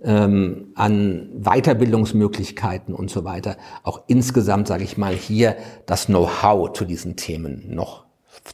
ähm, 0.04 0.72
an 0.76 1.30
Weiterbildungsmöglichkeiten 1.42 2.94
und 2.94 3.10
so 3.10 3.24
weiter 3.24 3.58
auch 3.84 4.04
insgesamt, 4.08 4.68
sage 4.68 4.84
ich 4.84 4.98
mal, 4.98 5.14
hier 5.14 5.56
das 5.86 6.06
Know-how 6.06 6.74
zu 6.74 6.86
diesen 6.86 7.16
Themen 7.16 7.64
noch 7.74 8.06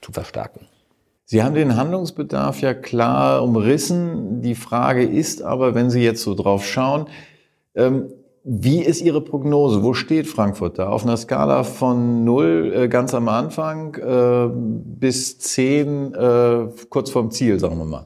zu 0.02 0.12
verstärken. 0.12 0.68
Sie 1.26 1.44
haben 1.44 1.56
den 1.56 1.76
Handlungsbedarf 1.76 2.62
ja 2.62 2.74
klar 2.74 3.44
umrissen. 3.44 4.42
Die 4.42 4.56
Frage 4.56 5.04
ist 5.04 5.42
aber, 5.42 5.74
wenn 5.74 5.90
Sie 5.90 6.04
jetzt 6.04 6.22
so 6.22 6.36
drauf 6.36 6.66
schauen, 6.66 7.08
ähm, 7.76 8.14
wie 8.44 8.82
ist 8.82 9.02
Ihre 9.02 9.22
Prognose? 9.22 9.84
Wo 9.84 9.94
steht 9.94 10.28
Frankfurt 10.28 10.78
da? 10.78 10.90
Auf 10.90 11.04
einer 11.04 11.16
Skala 11.16 11.64
von 11.64 12.26
0 12.26 12.74
äh, 12.76 12.88
ganz 12.90 13.14
am 13.14 13.30
Anfang 13.30 13.96
äh, 13.96 14.50
bis 14.54 15.40
10 15.40 16.14
äh, 16.14 16.68
kurz 16.90 17.10
vorm 17.10 17.32
Ziel, 17.32 17.60
sagen 17.60 17.78
wir 17.78 17.86
mal. 17.86 18.06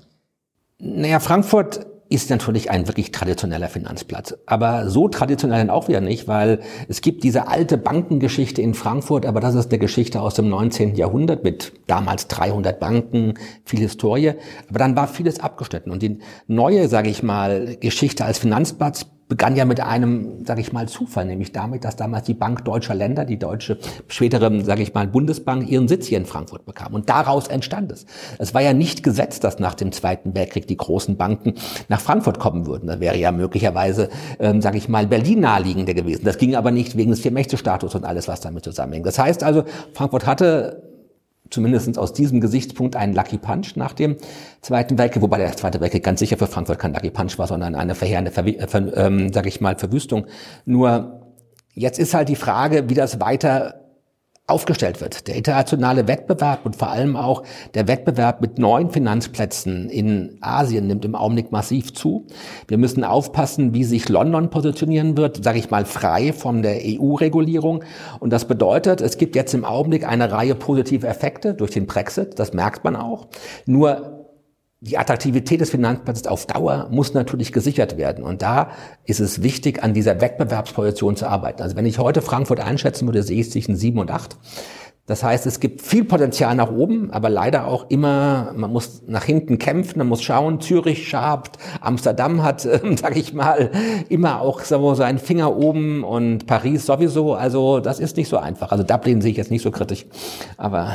Naja, 0.79 1.19
Frankfurt 1.19 1.87
ist 2.09 2.29
natürlich 2.29 2.69
ein 2.69 2.87
wirklich 2.87 3.11
traditioneller 3.11 3.67
Finanzplatz. 3.67 4.37
Aber 4.45 4.89
so 4.89 5.07
traditionell 5.07 5.57
dann 5.57 5.69
auch 5.71 5.87
wieder 5.87 6.01
nicht, 6.01 6.27
weil 6.27 6.61
es 6.87 7.01
gibt 7.01 7.23
diese 7.23 7.47
alte 7.47 7.77
Bankengeschichte 7.77 8.61
in 8.61 8.75
Frankfurt, 8.75 9.25
aber 9.25 9.39
das 9.39 9.55
ist 9.55 9.71
eine 9.71 9.79
Geschichte 9.79 10.21
aus 10.21 10.35
dem 10.35 10.47
19. 10.49 10.95
Jahrhundert 10.95 11.43
mit 11.43 11.73
damals 11.87 12.27
300 12.27 12.79
Banken, 12.79 13.33
viel 13.65 13.79
Historie. 13.79 14.33
Aber 14.69 14.79
dann 14.79 14.95
war 14.95 15.07
vieles 15.07 15.39
abgeschnitten. 15.39 15.91
Und 15.91 16.01
die 16.03 16.19
neue, 16.45 16.87
sage 16.87 17.09
ich 17.09 17.23
mal, 17.23 17.75
Geschichte 17.77 18.23
als 18.23 18.37
Finanzplatz 18.37 19.07
begann 19.27 19.55
ja 19.55 19.65
mit 19.65 19.81
einem, 19.81 20.45
sage 20.45 20.61
ich 20.61 20.71
mal, 20.71 20.87
Zufall, 20.87 21.25
nämlich 21.25 21.51
damit, 21.51 21.83
dass 21.83 21.97
damals 21.97 22.25
die 22.25 22.33
Bank 22.33 22.63
Deutscher 22.63 22.95
Länder, 22.95 23.25
die 23.25 23.37
deutsche 23.37 23.77
spätere, 24.07 24.63
sage 24.63 24.83
ich 24.83 24.93
mal, 24.93 25.07
Bundesbank, 25.07 25.69
ihren 25.69 25.87
Sitz 25.87 26.07
hier 26.07 26.17
in 26.17 26.25
Frankfurt 26.25 26.65
bekam. 26.65 26.93
Und 26.93 27.09
daraus 27.09 27.47
entstand 27.47 27.91
es. 27.91 28.05
Es 28.39 28.53
war 28.53 28.61
ja 28.61 28.73
nicht 28.73 29.03
gesetzt, 29.03 29.43
dass 29.43 29.59
nach 29.59 29.75
dem 29.75 29.91
Zweiten 29.91 30.33
Weltkrieg 30.33 30.67
die 30.67 30.77
großen 30.77 31.17
Banken 31.17 31.55
nach 31.89 31.99
Frankfurt 31.99 32.39
kommen 32.39 32.65
würden. 32.67 32.87
Das 32.87 32.99
wäre 33.01 33.17
ja 33.17 33.31
möglicherweise, 33.33 34.09
ähm, 34.39 34.61
sage 34.61 34.77
ich 34.77 34.87
mal, 34.87 35.07
Berlin 35.07 35.41
naheliegender 35.41 35.93
gewesen. 35.93 36.23
Das 36.23 36.37
ging 36.37 36.55
aber 36.55 36.71
nicht 36.71 36.95
wegen 36.95 37.11
des 37.11 37.19
Vier-Mächte-Status 37.19 37.95
und 37.95 38.05
alles, 38.05 38.27
was 38.29 38.39
damit 38.39 38.63
zusammenhängt. 38.63 39.05
Das 39.05 39.19
heißt 39.19 39.43
also, 39.43 39.65
Frankfurt 39.93 40.25
hatte 40.25 40.86
zumindest 41.49 41.97
aus 41.97 42.13
diesem 42.13 42.41
Gesichtspunkt 42.41 42.95
einen 42.95 43.13
Lucky 43.13 43.37
Punch 43.37 43.75
nach 43.75 43.93
dem 43.93 44.17
Zweiten 44.61 44.97
Weltkrieg, 44.97 45.21
wobei 45.21 45.37
der 45.37 45.55
Zweite 45.55 45.79
Weltkrieg 45.81 46.03
ganz 46.03 46.19
sicher 46.19 46.37
für 46.37 46.47
Frankfurt 46.47 46.79
kein 46.79 46.93
Lucky 46.93 47.09
Punch 47.09 47.37
war, 47.37 47.47
sondern 47.47 47.75
eine 47.75 47.95
verheerende, 47.95 48.31
Ver 48.31 48.45
äh, 48.45 48.57
ähm, 48.95 49.31
sag 49.33 49.45
ich 49.47 49.61
mal, 49.61 49.77
Verwüstung. 49.77 50.27
Nur 50.65 51.21
jetzt 51.73 51.99
ist 51.99 52.13
halt 52.13 52.29
die 52.29 52.35
Frage, 52.35 52.89
wie 52.89 52.95
das 52.95 53.19
weiter 53.19 53.86
aufgestellt 54.47 55.01
wird. 55.01 55.27
Der 55.27 55.35
internationale 55.35 56.07
Wettbewerb 56.07 56.65
und 56.65 56.77
vor 56.77 56.89
allem 56.89 57.17
auch 57.17 57.43
der 57.73 57.89
Wettbewerb 57.89 58.39
mit 58.39 58.57
neuen 58.57 58.89
Finanzplätzen 58.89 59.89
in 59.89 60.37
Asien 60.39 60.87
nimmt 60.87 61.03
im 61.03 61.15
Augenblick 61.15 61.51
massiv 61.51 61.93
zu. 61.93 62.25
Wir 62.65 62.77
müssen 62.77 63.03
aufpassen, 63.03 63.73
wie 63.73 63.83
sich 63.83 64.07
London 64.07 64.49
positionieren 64.49 65.17
wird, 65.17 65.43
sage 65.43 65.59
ich 65.59 65.69
mal 65.69 65.83
frei 65.83 66.31
von 66.31 66.61
der 66.61 66.79
EU-Regulierung. 66.81 67.83
Und 68.21 68.31
das 68.31 68.45
bedeutet, 68.45 69.01
es 69.01 69.17
gibt 69.17 69.35
jetzt 69.35 69.53
im 69.53 69.65
Augenblick 69.65 70.07
eine 70.07 70.31
Reihe 70.31 70.55
positive 70.55 71.05
Effekte 71.05 71.53
durch 71.53 71.71
den 71.71 71.85
Brexit, 71.85 72.39
das 72.39 72.53
merkt 72.53 72.85
man 72.85 72.95
auch. 72.95 73.27
Nur 73.65 74.16
die 74.79 74.97
Attraktivität 74.97 75.59
des 75.59 75.71
Finanzplatzes 75.71 76.27
auf 76.27 76.45
Dauer 76.45 76.87
muss 76.91 77.13
natürlich 77.13 77.51
gesichert 77.51 77.97
werden. 77.97 78.23
Und 78.23 78.43
da 78.43 78.69
ist 79.05 79.19
es 79.19 79.41
wichtig, 79.41 79.83
an 79.83 79.93
dieser 79.93 80.21
Wettbewerbsposition 80.21 81.15
zu 81.15 81.27
arbeiten. 81.27 81.63
Also 81.63 81.75
wenn 81.75 81.85
ich 81.85 81.97
heute 81.97 82.21
Frankfurt 82.21 82.59
einschätzen 82.59 83.07
würde, 83.07 83.23
sehe 83.23 83.39
ich 83.39 83.51
zwischen 83.51 83.75
sieben 83.75 83.99
und 83.99 84.11
acht. 84.11 84.37
Das 85.07 85.23
heißt, 85.23 85.47
es 85.47 85.61
gibt 85.61 85.81
viel 85.81 86.03
Potenzial 86.03 86.53
nach 86.53 86.69
oben, 86.69 87.11
aber 87.11 87.29
leider 87.29 87.65
auch 87.65 87.89
immer, 87.89 88.51
man 88.55 88.71
muss 88.71 89.03
nach 89.07 89.23
hinten 89.23 89.57
kämpfen, 89.57 89.99
man 89.99 90.07
muss 90.07 90.21
schauen, 90.21 90.59
Zürich 90.59 91.07
schabt, 91.07 91.57
Amsterdam 91.79 92.43
hat, 92.43 92.65
äh, 92.65 92.81
sag 92.97 93.15
ich 93.15 93.33
mal, 93.33 93.71
immer 94.09 94.41
auch 94.41 94.59
so 94.59 94.93
seinen 94.95 95.17
Finger 95.17 95.55
oben 95.55 96.03
und 96.03 96.45
Paris 96.45 96.85
sowieso. 96.85 97.33
Also 97.33 97.79
das 97.79 98.01
ist 98.01 98.17
nicht 98.17 98.27
so 98.27 98.37
einfach. 98.37 98.71
Also 98.71 98.83
Dublin 98.83 99.21
sehe 99.21 99.31
ich 99.31 99.37
jetzt 99.37 99.49
nicht 99.49 99.63
so 99.63 99.71
kritisch, 99.71 100.05
aber 100.57 100.93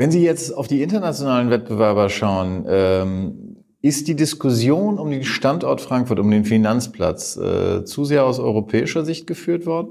wenn 0.00 0.10
Sie 0.10 0.24
jetzt 0.24 0.56
auf 0.56 0.66
die 0.66 0.80
internationalen 0.80 1.50
Wettbewerber 1.50 2.08
schauen, 2.08 2.64
ähm, 2.66 3.56
ist 3.82 4.08
die 4.08 4.16
Diskussion 4.16 4.98
um 4.98 5.10
den 5.10 5.24
Standort 5.24 5.82
Frankfurt, 5.82 6.18
um 6.18 6.30
den 6.30 6.46
Finanzplatz 6.46 7.36
äh, 7.36 7.84
zu 7.84 8.06
sehr 8.06 8.24
aus 8.24 8.38
europäischer 8.38 9.04
Sicht 9.04 9.26
geführt 9.26 9.66
worden? 9.66 9.90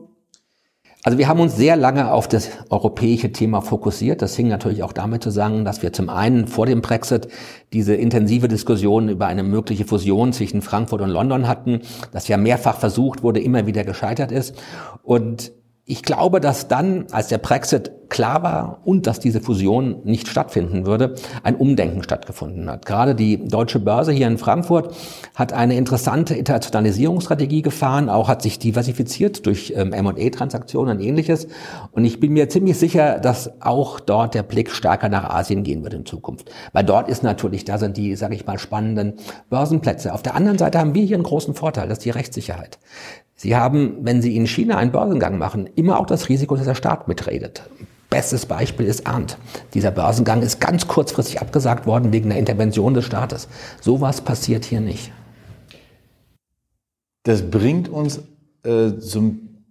Also 1.03 1.19
wir 1.19 1.27
haben 1.27 1.39
uns 1.39 1.55
sehr 1.55 1.75
lange 1.75 2.11
auf 2.11 2.27
das 2.27 2.49
europäische 2.71 3.31
Thema 3.31 3.61
fokussiert. 3.61 4.23
Das 4.23 4.35
hing 4.35 4.47
natürlich 4.47 4.81
auch 4.81 4.93
damit 4.93 5.21
zusammen, 5.21 5.63
dass 5.63 5.83
wir 5.83 5.93
zum 5.93 6.09
einen 6.09 6.47
vor 6.47 6.65
dem 6.65 6.81
Brexit 6.81 7.27
diese 7.71 7.93
intensive 7.93 8.47
Diskussion 8.47 9.09
über 9.09 9.27
eine 9.27 9.43
mögliche 9.43 9.85
Fusion 9.85 10.33
zwischen 10.33 10.63
Frankfurt 10.63 11.01
und 11.01 11.11
London 11.11 11.47
hatten, 11.47 11.81
das 12.11 12.27
ja 12.27 12.37
mehrfach 12.37 12.79
versucht 12.79 13.21
wurde, 13.21 13.41
immer 13.41 13.67
wieder 13.67 13.83
gescheitert 13.83 14.31
ist. 14.31 14.55
Und 15.03 15.51
ich 15.89 16.03
glaube, 16.03 16.39
dass 16.39 16.67
dann, 16.67 17.07
als 17.09 17.29
der 17.29 17.39
Brexit 17.39 17.91
klar 18.09 18.43
war 18.43 18.81
und 18.85 19.07
dass 19.07 19.19
diese 19.19 19.41
Fusion 19.41 20.01
nicht 20.03 20.27
stattfinden 20.27 20.85
würde, 20.85 21.15
ein 21.41 21.55
Umdenken 21.55 22.03
stattgefunden 22.03 22.69
hat. 22.69 22.85
Gerade 22.85 23.15
die 23.15 23.47
deutsche 23.47 23.79
Börse 23.79 24.11
hier 24.11 24.27
in 24.27 24.37
Frankfurt 24.37 24.95
hat 25.33 25.51
eine 25.51 25.75
interessante 25.75 26.35
Internationalisierungsstrategie 26.35 27.63
gefahren, 27.63 28.07
auch 28.07 28.27
hat 28.27 28.43
sich 28.43 28.59
diversifiziert 28.59 29.47
durch 29.47 29.73
ähm, 29.75 29.91
M&A-Transaktionen 29.91 30.97
und 30.97 31.03
ähnliches. 31.03 31.47
Und 31.91 32.05
ich 32.05 32.19
bin 32.19 32.33
mir 32.33 32.49
ziemlich 32.49 32.77
sicher, 32.77 33.17
dass 33.17 33.59
auch 33.59 33.99
dort 33.99 34.35
der 34.35 34.43
Blick 34.43 34.69
stärker 34.69 35.09
nach 35.09 35.27
Asien 35.27 35.63
gehen 35.63 35.83
wird 35.83 35.95
in 35.95 36.05
Zukunft. 36.05 36.51
Weil 36.71 36.83
dort 36.83 37.09
ist 37.09 37.23
natürlich, 37.23 37.65
da 37.65 37.79
sind 37.79 37.97
die, 37.97 38.15
sage 38.15 38.35
ich 38.35 38.45
mal, 38.45 38.59
spannenden 38.59 39.13
Börsenplätze. 39.49 40.13
Auf 40.13 40.21
der 40.21 40.35
anderen 40.35 40.59
Seite 40.59 40.77
haben 40.77 40.93
wir 40.93 41.03
hier 41.03 41.15
einen 41.15 41.23
großen 41.23 41.55
Vorteil, 41.55 41.87
das 41.87 41.97
ist 41.97 42.05
die 42.05 42.11
Rechtssicherheit. 42.11 42.77
Sie 43.41 43.55
haben, 43.55 43.99
wenn 44.01 44.21
Sie 44.21 44.35
in 44.35 44.47
China 44.47 44.75
einen 44.75 44.91
Börsengang 44.91 45.37
machen, 45.37 45.69
immer 45.75 45.97
auch 45.97 46.05
das 46.05 46.27
Risiko, 46.27 46.57
dass 46.57 46.65
der 46.65 46.75
Staat 46.75 47.07
mitredet. 47.07 47.63
Bestes 48.09 48.45
Beispiel 48.45 48.85
ist 48.85 49.07
Arndt. 49.07 49.37
Dieser 49.73 49.91
Börsengang 49.91 50.41
ist 50.41 50.59
ganz 50.59 50.89
kurzfristig 50.89 51.39
abgesagt 51.39 51.87
worden 51.87 52.11
wegen 52.11 52.27
der 52.27 52.37
Intervention 52.37 52.93
des 52.93 53.05
Staates. 53.05 53.47
Sowas 53.79 54.19
passiert 54.19 54.65
hier 54.65 54.81
nicht. 54.81 55.13
Das 57.23 57.49
bringt 57.49 57.87
uns 57.87 58.19
äh, 58.65 58.97
zum 58.97 59.63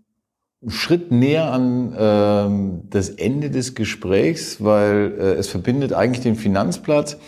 Schritt 0.66 1.12
näher 1.12 1.52
an 1.52 1.92
äh, 1.92 2.88
das 2.88 3.10
Ende 3.10 3.50
des 3.50 3.74
Gesprächs, 3.74 4.64
weil 4.64 5.14
äh, 5.18 5.22
es 5.34 5.48
verbindet 5.48 5.92
eigentlich 5.92 6.22
den 6.22 6.36
Finanzplatz 6.36 7.18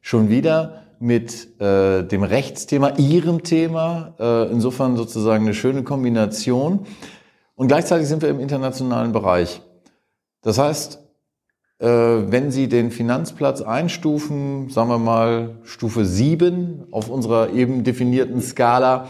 schon 0.00 0.30
wieder 0.30 0.80
mit 1.00 1.60
äh, 1.60 2.04
dem 2.04 2.22
Rechtsthema, 2.22 2.92
Ihrem 2.98 3.42
Thema. 3.42 4.14
Äh, 4.20 4.52
insofern 4.52 4.96
sozusagen 4.96 5.44
eine 5.44 5.54
schöne 5.54 5.82
Kombination. 5.82 6.86
Und 7.56 7.68
gleichzeitig 7.68 8.06
sind 8.06 8.22
wir 8.22 8.28
im 8.28 8.38
internationalen 8.38 9.12
Bereich. 9.12 9.62
Das 10.42 10.58
heißt, 10.58 11.00
äh, 11.78 11.86
wenn 11.86 12.50
Sie 12.50 12.68
den 12.68 12.90
Finanzplatz 12.90 13.62
einstufen, 13.62 14.68
sagen 14.68 14.90
wir 14.90 14.98
mal 14.98 15.56
Stufe 15.62 16.04
7 16.04 16.88
auf 16.90 17.08
unserer 17.08 17.50
eben 17.50 17.82
definierten 17.82 18.42
Skala, 18.42 19.08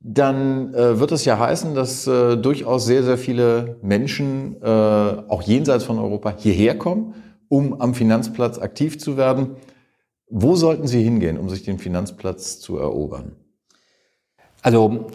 dann 0.00 0.72
äh, 0.72 0.98
wird 0.98 1.12
es 1.12 1.26
ja 1.26 1.38
heißen, 1.38 1.74
dass 1.74 2.06
äh, 2.06 2.38
durchaus 2.38 2.86
sehr, 2.86 3.02
sehr 3.02 3.18
viele 3.18 3.76
Menschen, 3.82 4.56
äh, 4.62 4.66
auch 4.66 5.42
jenseits 5.42 5.84
von 5.84 5.98
Europa, 5.98 6.34
hierher 6.38 6.78
kommen, 6.78 7.14
um 7.48 7.78
am 7.82 7.92
Finanzplatz 7.92 8.58
aktiv 8.58 8.98
zu 8.98 9.18
werden. 9.18 9.56
Wo 10.30 10.54
sollten 10.54 10.86
Sie 10.86 11.02
hingehen, 11.02 11.38
um 11.38 11.50
sich 11.50 11.64
den 11.64 11.78
Finanzplatz 11.78 12.60
zu 12.60 12.78
erobern? 12.78 13.34
Also, 14.62 15.08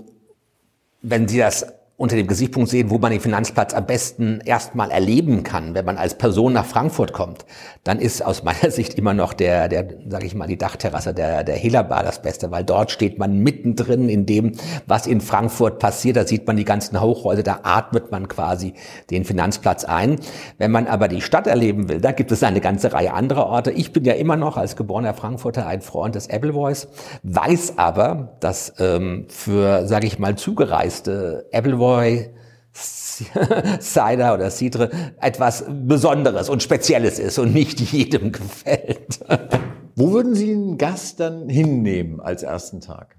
wenn 1.02 1.28
Sie 1.28 1.38
das 1.38 1.66
unter 1.98 2.18
dem 2.18 2.28
Gesichtspunkt 2.28 2.70
sehen, 2.70 2.90
wo 2.90 2.98
man 2.98 3.12
den 3.12 3.22
Finanzplatz 3.22 3.74
am 3.74 3.86
besten 3.86 4.42
erstmal 4.44 4.92
erleben 4.92 5.44
kann, 5.44 5.76
wenn 5.76 5.86
man 5.86 5.98
als 5.98 6.16
Person 6.16 6.52
nach 6.52 6.66
Frankfurt 6.66 7.14
kommt, 7.14 7.46
dann 7.86 8.00
ist 8.00 8.22
aus 8.26 8.44
meiner 8.44 8.70
Sicht 8.70 8.96
immer 8.96 9.14
noch 9.14 9.32
der, 9.32 9.70
der, 9.70 9.88
sage 10.10 10.26
ich 10.26 10.36
mal, 10.36 10.48
die 10.48 10.58
Dachterrasse 10.58 11.14
der, 11.14 11.46
der 11.46 11.56
Helabar 11.56 12.04
das 12.04 12.22
Beste, 12.22 12.52
weil 12.52 12.66
dort 12.66 12.92
steht 12.92 13.18
man 13.18 13.40
mittendrin 13.40 14.10
in 14.10 14.26
dem, 14.26 14.52
was 14.88 15.08
in 15.08 15.22
Frankfurt 15.22 15.80
passiert. 15.80 16.18
Da 16.18 16.28
sieht 16.28 16.46
man 16.46 16.58
die 16.58 16.66
ganzen 16.66 17.00
Hochhäuser, 17.00 17.44
da 17.44 17.60
atmet 17.64 18.12
man 18.12 18.28
quasi 18.28 18.74
den 19.10 19.24
Finanzplatz 19.24 19.86
ein. 19.86 20.18
Wenn 20.58 20.72
man 20.72 20.88
aber 20.88 21.08
die 21.08 21.22
Stadt 21.22 21.48
erleben 21.48 21.88
will, 21.88 22.02
da 22.02 22.12
gibt 22.12 22.34
es 22.34 22.44
eine 22.44 22.60
ganze 22.60 22.92
Reihe 22.92 23.14
anderer 23.14 23.46
Orte. 23.46 23.72
Ich 23.72 23.94
bin 23.94 24.04
ja 24.04 24.16
immer 24.16 24.36
noch 24.36 24.58
als 24.58 24.76
geborener 24.76 25.14
Frankfurter 25.14 25.66
ein 25.66 25.82
Freund 25.82 26.16
des 26.16 26.30
Appleboys, 26.30 26.90
weiß 27.24 27.78
aber, 27.78 28.36
dass 28.42 28.74
ähm, 28.80 29.28
für, 29.30 29.88
sage 29.88 30.08
ich 30.08 30.20
mal, 30.20 30.36
zugereiste 30.36 31.46
Appleboys 31.54 31.85
Savoy 31.86 32.30
Cider 33.80 34.34
oder 34.34 34.52
Cidre 34.52 34.90
etwas 35.22 35.64
Besonderes 35.70 36.50
und 36.50 36.62
Spezielles 36.62 37.20
ist 37.20 37.40
und 37.40 37.54
nicht 37.54 37.80
jedem 37.80 38.32
gefällt. 38.34 39.20
Wo 39.96 40.12
würden 40.12 40.36
Sie 40.36 40.52
einen 40.52 40.78
Gast 40.78 41.22
dann 41.22 41.48
hinnehmen 41.48 42.20
als 42.20 42.44
ersten 42.44 42.82
Tag? 42.82 43.16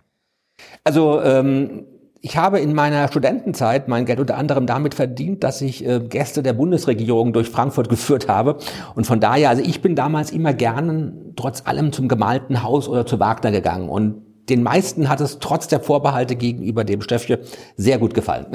Also 0.84 1.22
ähm, 1.22 1.86
ich 2.20 2.36
habe 2.36 2.60
in 2.60 2.74
meiner 2.74 3.08
Studentenzeit 3.08 3.88
mein 3.88 4.04
Geld 4.04 4.20
unter 4.20 4.36
anderem 4.36 4.66
damit 4.66 4.94
verdient, 4.94 5.42
dass 5.42 5.62
ich 5.62 5.86
äh, 5.86 6.00
Gäste 6.00 6.42
der 6.42 6.52
Bundesregierung 6.52 7.32
durch 7.32 7.48
Frankfurt 7.48 7.88
geführt 7.88 8.28
habe. 8.28 8.58
Und 8.94 9.06
von 9.06 9.20
daher, 9.20 9.48
also 9.48 9.62
ich 9.62 9.80
bin 9.80 9.94
damals 9.94 10.30
immer 10.30 10.52
gerne 10.52 11.14
trotz 11.36 11.66
allem 11.66 11.92
zum 11.92 12.08
gemalten 12.08 12.62
Haus 12.62 12.88
oder 12.88 13.06
zu 13.06 13.18
Wagner 13.20 13.52
gegangen. 13.52 13.88
Und 13.88 14.25
den 14.48 14.62
meisten 14.62 15.08
hat 15.08 15.20
es 15.20 15.38
trotz 15.38 15.68
der 15.68 15.80
Vorbehalte 15.80 16.36
gegenüber 16.36 16.84
dem 16.84 17.00
Stöffje 17.00 17.40
sehr 17.76 17.98
gut 17.98 18.14
gefallen. 18.14 18.46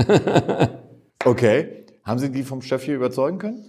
okay. 1.25 1.85
Haben 2.03 2.19
Sie 2.19 2.31
die 2.31 2.43
vom 2.43 2.61
Stöffje 2.61 2.95
überzeugen 2.95 3.37
können? 3.37 3.65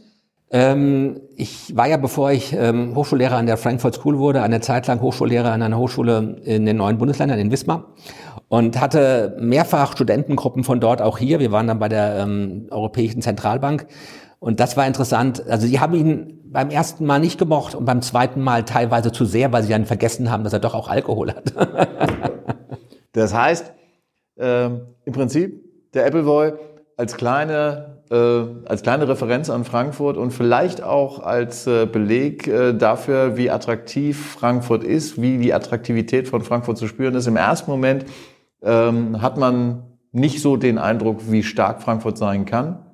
Ähm, 0.51 1.21
ich 1.35 1.75
war 1.77 1.89
ja, 1.89 1.97
bevor 1.97 2.31
ich 2.31 2.53
ähm, 2.53 2.95
Hochschullehrer 2.95 3.37
an 3.37 3.47
der 3.47 3.57
Frankfurt 3.57 3.95
School 3.95 4.19
wurde, 4.19 4.43
eine 4.43 4.61
Zeit 4.61 4.87
lang 4.87 5.01
Hochschullehrer 5.01 5.51
an 5.51 5.63
einer 5.63 5.79
Hochschule 5.79 6.37
in 6.45 6.67
den 6.67 6.77
neuen 6.77 6.99
Bundesländern, 6.99 7.39
in 7.39 7.51
Wismar. 7.51 7.95
Und 8.49 8.79
hatte 8.79 9.37
mehrfach 9.41 9.93
Studentengruppen 9.93 10.63
von 10.63 10.79
dort 10.79 11.01
auch 11.01 11.17
hier. 11.17 11.41
Wir 11.41 11.53
waren 11.53 11.67
dann 11.67 11.79
bei 11.79 11.89
der 11.89 12.19
ähm, 12.19 12.67
Europäischen 12.71 13.23
Zentralbank. 13.23 13.87
Und 14.41 14.61
das 14.61 14.77
war 14.77 14.87
interessant. 14.87 15.43
Also 15.49 15.67
sie 15.67 15.81
haben 15.81 15.95
ihn 15.95 16.42
beim 16.53 16.71
ersten 16.71 17.07
Mal 17.07 17.19
nicht 17.19 17.39
gemocht 17.39 17.75
und 17.75 17.85
beim 17.85 18.03
zweiten 18.03 18.41
Mal 18.41 18.65
teilweise 18.65 19.13
zu 19.13 19.25
sehr, 19.25 19.53
weil 19.53 19.63
sie 19.63 19.71
dann 19.71 19.87
vergessen 19.87 20.31
haben, 20.31 20.45
dass 20.45 20.53
er 20.53 20.59
doch 20.59 20.75
auch 20.75 20.89
Alkohol 20.89 21.33
hat. 21.33 21.53
das 23.13 23.35
heißt, 23.35 23.73
äh, 24.37 24.67
im 24.67 25.13
Prinzip, 25.13 25.63
der 25.95 26.07
Appleboy 26.07 26.53
als 26.97 27.17
kleine, 27.17 28.03
äh, 28.11 28.69
als 28.69 28.83
kleine 28.83 29.09
Referenz 29.09 29.51
an 29.51 29.65
Frankfurt 29.65 30.17
und 30.17 30.31
vielleicht 30.31 30.83
auch 30.83 31.21
als 31.21 31.67
äh, 31.67 31.87
Beleg 31.87 32.47
äh, 32.47 32.73
dafür, 32.73 33.37
wie 33.37 33.51
attraktiv 33.51 34.35
Frankfurt 34.35 34.85
ist, 34.85 35.21
wie 35.21 35.39
die 35.39 35.55
Attraktivität 35.55 36.29
von 36.29 36.43
Frankfurt 36.43 36.79
zu 36.79 36.87
spüren 36.87 37.15
ist. 37.15 37.27
Im 37.27 37.37
ersten 37.37 37.71
Moment 37.71 38.05
ähm, 38.63 39.21
hat 39.21 39.37
man 39.37 39.85
nicht 40.13 40.43
so 40.43 40.57
den 40.57 40.79
Eindruck, 40.79 41.31
wie 41.31 41.43
stark 41.43 41.83
Frankfurt 41.83 42.19
sein 42.19 42.45
kann. 42.45 42.87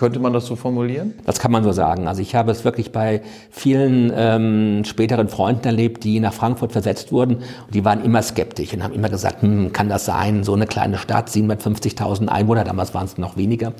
Könnte 0.00 0.20
man 0.20 0.32
das 0.32 0.46
so 0.46 0.54
formulieren? 0.54 1.14
Das 1.26 1.40
kann 1.40 1.50
man 1.50 1.64
so 1.64 1.72
sagen. 1.72 2.06
Also 2.06 2.22
ich 2.22 2.36
habe 2.36 2.52
es 2.52 2.64
wirklich 2.64 2.92
bei 2.92 3.20
vielen 3.50 4.12
ähm, 4.14 4.84
späteren 4.84 5.28
Freunden 5.28 5.66
erlebt, 5.66 6.04
die 6.04 6.20
nach 6.20 6.32
Frankfurt 6.32 6.70
versetzt 6.70 7.10
wurden. 7.10 7.38
Und 7.38 7.74
die 7.74 7.84
waren 7.84 8.04
immer 8.04 8.22
skeptisch 8.22 8.72
und 8.72 8.84
haben 8.84 8.94
immer 8.94 9.08
gesagt, 9.08 9.42
hm, 9.42 9.72
kann 9.72 9.88
das 9.88 10.04
sein? 10.04 10.44
So 10.44 10.54
eine 10.54 10.68
kleine 10.68 10.98
Stadt, 10.98 11.28
750.000 11.28 12.28
Einwohner, 12.28 12.62
damals 12.62 12.94
waren 12.94 13.06
es 13.06 13.18
noch 13.18 13.36
weniger. 13.36 13.72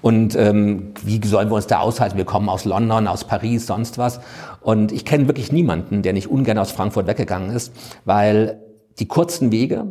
Und 0.00 0.36
ähm, 0.36 0.92
wie 1.02 1.20
sollen 1.26 1.50
wir 1.50 1.56
uns 1.56 1.66
da 1.66 1.80
aushalten? 1.80 2.16
Wir 2.18 2.24
kommen 2.24 2.48
aus 2.48 2.64
London, 2.64 3.08
aus 3.08 3.24
Paris, 3.24 3.66
sonst 3.66 3.98
was. 3.98 4.20
Und 4.60 4.92
ich 4.92 5.04
kenne 5.04 5.26
wirklich 5.26 5.50
niemanden, 5.50 6.02
der 6.02 6.12
nicht 6.12 6.28
ungern 6.28 6.58
aus 6.58 6.70
Frankfurt 6.70 7.08
weggegangen 7.08 7.50
ist, 7.50 7.72
weil 8.04 8.60
die 9.00 9.08
kurzen 9.08 9.50
Wege, 9.50 9.88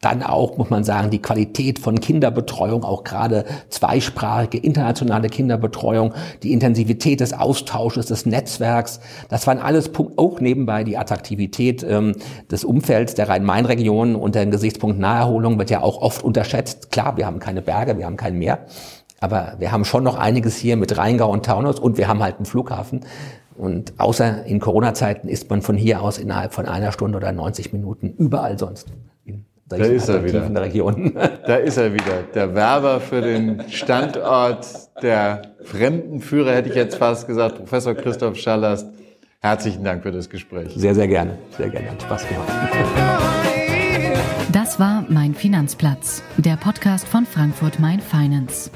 dann 0.00 0.22
auch, 0.22 0.56
muss 0.56 0.70
man 0.70 0.84
sagen, 0.84 1.10
die 1.10 1.20
Qualität 1.20 1.80
von 1.80 1.98
Kinderbetreuung, 1.98 2.84
auch 2.84 3.02
gerade 3.02 3.44
zweisprachige 3.68 4.58
internationale 4.58 5.28
Kinderbetreuung, 5.28 6.14
die 6.44 6.52
Intensivität 6.52 7.18
des 7.18 7.32
Austausches, 7.32 8.06
des 8.06 8.24
Netzwerks, 8.24 9.00
das 9.28 9.48
waren 9.48 9.58
alles 9.58 9.88
Punkte, 9.88 10.18
auch 10.18 10.38
nebenbei 10.40 10.84
die 10.84 10.96
Attraktivität 10.96 11.82
ähm, 11.82 12.14
des 12.48 12.64
Umfelds 12.64 13.14
der 13.14 13.28
Rhein-Main-Region 13.28 14.14
unter 14.14 14.40
dem 14.40 14.52
Gesichtspunkt 14.52 15.00
Naherholung 15.00 15.58
wird 15.58 15.70
ja 15.70 15.82
auch 15.82 16.00
oft 16.00 16.22
unterschätzt. 16.22 16.92
Klar, 16.92 17.16
wir 17.16 17.26
haben 17.26 17.40
keine 17.40 17.60
Berge, 17.60 17.98
wir 17.98 18.06
haben 18.06 18.16
kein 18.16 18.38
Meer, 18.38 18.66
aber 19.18 19.56
wir 19.58 19.72
haben 19.72 19.84
schon 19.84 20.04
noch 20.04 20.16
einiges 20.16 20.56
hier 20.56 20.76
mit 20.76 20.96
Rheingau 20.96 21.32
und 21.32 21.44
Taunus 21.44 21.80
und 21.80 21.98
wir 21.98 22.06
haben 22.06 22.22
halt 22.22 22.36
einen 22.36 22.46
Flughafen. 22.46 23.00
Und 23.56 23.94
außer 23.98 24.44
in 24.46 24.60
Corona-Zeiten 24.60 25.26
ist 25.28 25.50
man 25.50 25.62
von 25.62 25.76
hier 25.76 26.00
aus 26.02 26.18
innerhalb 26.18 26.54
von 26.54 26.66
einer 26.66 26.92
Stunde 26.92 27.18
oder 27.18 27.32
90 27.32 27.72
Minuten 27.72 28.14
überall 28.16 28.56
sonst. 28.56 28.86
Da 29.68 29.76
ist 29.76 30.08
er 30.08 30.24
wieder. 30.24 30.62
Region. 30.62 31.12
Da 31.46 31.56
ist 31.56 31.76
er 31.76 31.92
wieder. 31.92 32.22
Der 32.34 32.54
Werber 32.54 33.00
für 33.00 33.20
den 33.20 33.62
Standort 33.68 34.66
der 35.02 35.42
Fremdenführer, 35.62 36.52
hätte 36.54 36.70
ich 36.70 36.74
jetzt 36.74 36.96
fast 36.96 37.26
gesagt, 37.26 37.56
Professor 37.56 37.94
Christoph 37.94 38.36
Schallast. 38.36 38.86
Herzlichen 39.40 39.84
Dank 39.84 40.02
für 40.02 40.10
das 40.10 40.28
Gespräch. 40.28 40.72
Sehr, 40.74 40.94
sehr 40.94 41.06
gerne. 41.06 41.38
Sehr 41.56 41.68
gerne. 41.68 41.90
Hat 41.90 42.02
Spaß 42.02 42.28
gemacht. 42.28 42.48
Das 44.52 44.80
war 44.80 45.04
Mein 45.08 45.34
Finanzplatz, 45.34 46.22
der 46.38 46.56
Podcast 46.56 47.06
von 47.06 47.26
Frankfurt 47.26 47.78
Mein 47.78 48.00
Finance. 48.00 48.70